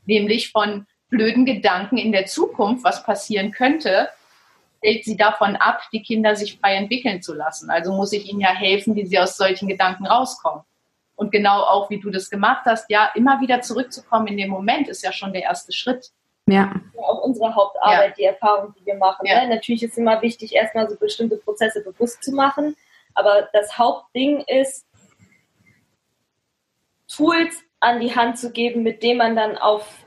[0.06, 4.08] Nämlich von blöden Gedanken in der Zukunft, was passieren könnte,
[4.82, 7.70] hält sie davon ab, die Kinder sich frei entwickeln zu lassen.
[7.70, 10.64] Also muss ich ihnen ja helfen, wie sie aus solchen Gedanken rauskommen.
[11.16, 14.88] Und genau auch, wie du das gemacht hast, ja, immer wieder zurückzukommen in den Moment
[14.88, 16.12] ist ja schon der erste Schritt.
[16.46, 16.74] Ja.
[16.96, 18.14] Auch unsere Hauptarbeit, ja.
[18.14, 19.26] die Erfahrung, die wir machen.
[19.26, 19.42] Ja.
[19.42, 19.54] Ne?
[19.54, 22.76] Natürlich ist immer wichtig, erstmal so bestimmte Prozesse bewusst zu machen.
[23.14, 24.86] Aber das Hauptding ist,
[27.08, 30.05] Tools an die Hand zu geben, mit denen man dann auf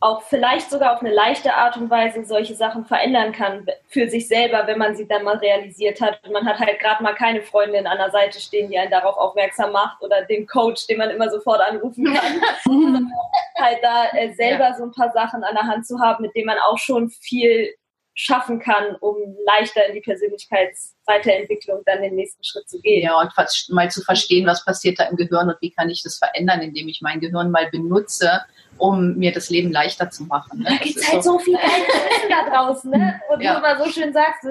[0.00, 4.28] auch vielleicht sogar auf eine leichte Art und Weise solche Sachen verändern kann für sich
[4.28, 6.24] selber, wenn man sie dann mal realisiert hat.
[6.24, 9.18] Und man hat halt gerade mal keine Freundin an der Seite stehen, die einen darauf
[9.18, 12.40] aufmerksam macht oder den Coach, den man immer sofort anrufen kann.
[13.58, 14.74] halt da äh, selber ja.
[14.74, 17.74] so ein paar Sachen an der Hand zu haben, mit denen man auch schon viel
[18.14, 23.02] schaffen kann, um leichter in die Persönlichkeitsweiterentwicklung dann den nächsten Schritt zu gehen.
[23.02, 23.32] Ja, und
[23.70, 26.88] mal zu verstehen, was passiert da im Gehirn und wie kann ich das verändern, indem
[26.88, 28.44] ich mein Gehirn mal benutze,
[28.78, 30.60] um mir das Leben leichter zu machen.
[30.60, 30.70] Ne?
[30.70, 32.90] Da gibt es halt so, so viel Wissen da draußen.
[32.90, 33.20] Ne?
[33.30, 33.52] Und ja.
[33.52, 34.46] du immer so schön sagst,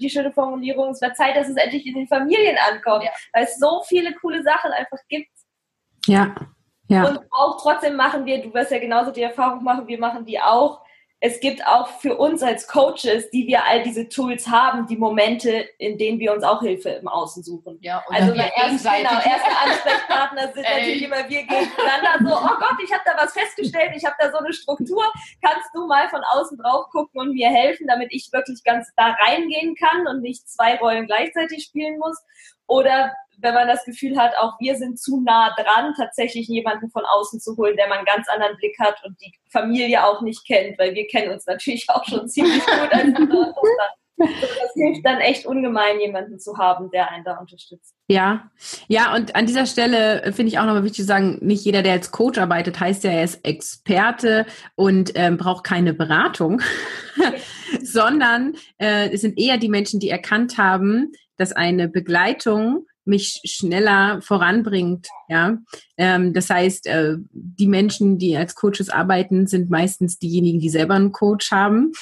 [0.00, 3.10] die schöne Formulierung, es wird Zeit, dass es endlich in den Familien ankommt, ja.
[3.32, 5.30] weil es so viele coole Sachen einfach gibt.
[6.06, 6.34] Ja.
[6.88, 7.08] ja.
[7.08, 10.40] Und auch trotzdem machen wir, du wirst ja genauso die Erfahrung machen, wir machen die
[10.40, 10.82] auch,
[11.24, 15.68] es gibt auch für uns als Coaches, die wir all diese Tools haben, die Momente,
[15.78, 17.78] in denen wir uns auch Hilfe im Außen suchen.
[17.80, 22.76] Ja, also der erste, genau, erste Ansprechpartner sind natürlich immer wir gegeneinander so, oh Gott,
[22.82, 25.04] ich habe da was festgestellt, ich habe da so eine Struktur,
[25.40, 29.14] kannst du mal von außen drauf gucken und mir helfen, damit ich wirklich ganz da
[29.24, 32.20] reingehen kann und nicht zwei Rollen gleichzeitig spielen muss?
[32.66, 33.12] Oder
[33.42, 37.40] wenn man das Gefühl hat, auch wir sind zu nah dran, tatsächlich jemanden von außen
[37.40, 40.78] zu holen, der mal einen ganz anderen Blick hat und die Familie auch nicht kennt,
[40.78, 42.92] weil wir kennen uns natürlich auch schon ziemlich gut.
[42.92, 43.12] Als
[44.16, 47.94] das hilft dann echt ungemein, jemanden zu haben, der einen da unterstützt.
[48.08, 48.50] Ja,
[48.86, 51.94] ja, und an dieser Stelle finde ich auch nochmal wichtig zu sagen, nicht jeder, der
[51.94, 56.60] als Coach arbeitet, heißt ja, er ist Experte und ähm, braucht keine Beratung,
[57.82, 64.20] sondern äh, es sind eher die Menschen, die erkannt haben, dass eine Begleitung mich schneller
[64.22, 65.08] voranbringt.
[65.28, 65.58] Ja,
[65.96, 70.94] ähm, das heißt, äh, die Menschen, die als Coaches arbeiten, sind meistens diejenigen, die selber
[70.94, 71.92] einen Coach haben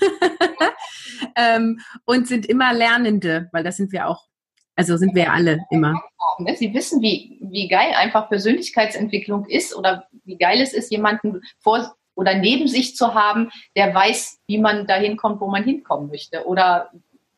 [1.36, 4.24] ähm, und sind immer Lernende, weil das sind wir auch.
[4.78, 5.94] Also sind wir alle immer.
[6.56, 11.96] Sie wissen, wie, wie geil einfach Persönlichkeitsentwicklung ist oder wie geil es ist, jemanden vor
[12.14, 16.46] oder neben sich zu haben, der weiß, wie man dahin kommt, wo man hinkommen möchte
[16.46, 16.90] oder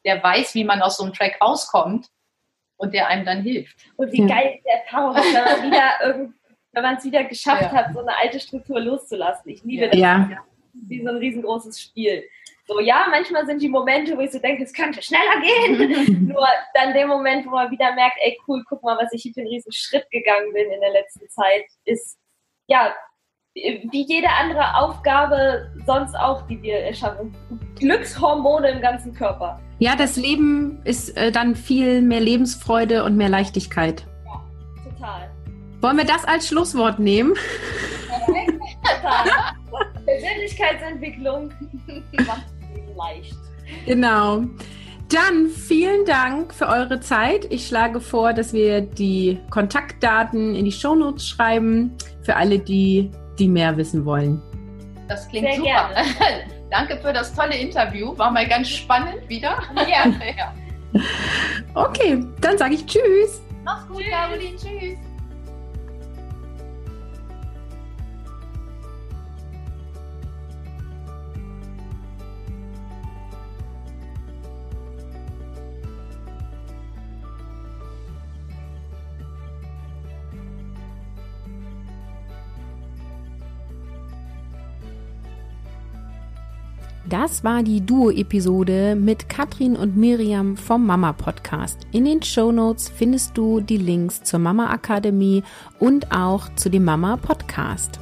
[0.05, 2.09] der weiß, wie man aus so einem Track rauskommt
[2.79, 3.77] und der einem dann hilft.
[3.97, 4.27] Und wie ja.
[4.27, 6.35] geil diese Erfahrung ist, wenn man wieder irgend,
[6.73, 7.73] wenn man es wieder geschafft ja.
[7.73, 9.51] hat, so eine alte Struktur loszulassen.
[9.51, 9.99] Ich liebe das.
[9.99, 10.31] Ja.
[10.73, 12.25] Wie so ein riesengroßes Spiel.
[12.67, 16.27] So, ja, manchmal sind die Momente, wo ich so denke, es könnte schneller gehen.
[16.29, 19.33] Nur dann der Moment, wo man wieder merkt, ey, cool, guck mal, was ich hier
[19.33, 22.19] für einen riesen Schritt gegangen bin in der letzten Zeit, ist,
[22.67, 22.95] ja,
[23.55, 27.35] wie jede andere Aufgabe sonst auch, die wir erschaffen.
[27.79, 29.61] Glückshormone im ganzen Körper.
[29.79, 34.07] Ja, das Leben ist äh, dann viel mehr Lebensfreude und mehr Leichtigkeit.
[34.25, 34.45] Ja,
[34.91, 35.31] total.
[35.81, 37.35] Wollen wir das als Schlusswort nehmen?
[38.27, 39.55] total.
[40.05, 41.53] Persönlichkeitsentwicklung
[42.27, 43.37] macht Leben leicht.
[43.87, 44.45] Genau.
[45.11, 47.47] Dann vielen Dank für eure Zeit.
[47.51, 53.49] Ich schlage vor, dass wir die Kontaktdaten in die Shownotes schreiben für alle, die die
[53.49, 54.43] mehr wissen wollen.
[55.09, 55.91] Das klingt Sehr super.
[56.71, 58.17] Danke für das tolle Interview.
[58.19, 59.59] War mal ganz spannend wieder.
[59.77, 60.07] Ja.
[60.37, 60.55] ja.
[61.75, 63.43] Okay, dann sage ich Tschüss.
[63.65, 64.57] Mach's gut, Caroline.
[64.57, 64.99] Tschüss.
[87.09, 91.79] Das war die Duo-Episode mit Katrin und Miriam vom Mama Podcast.
[91.91, 95.43] In den Show Notes findest du die Links zur Mama Akademie
[95.79, 97.99] und auch zu dem Mama Podcast.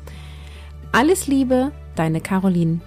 [0.92, 2.80] Alles Liebe, deine Caroline.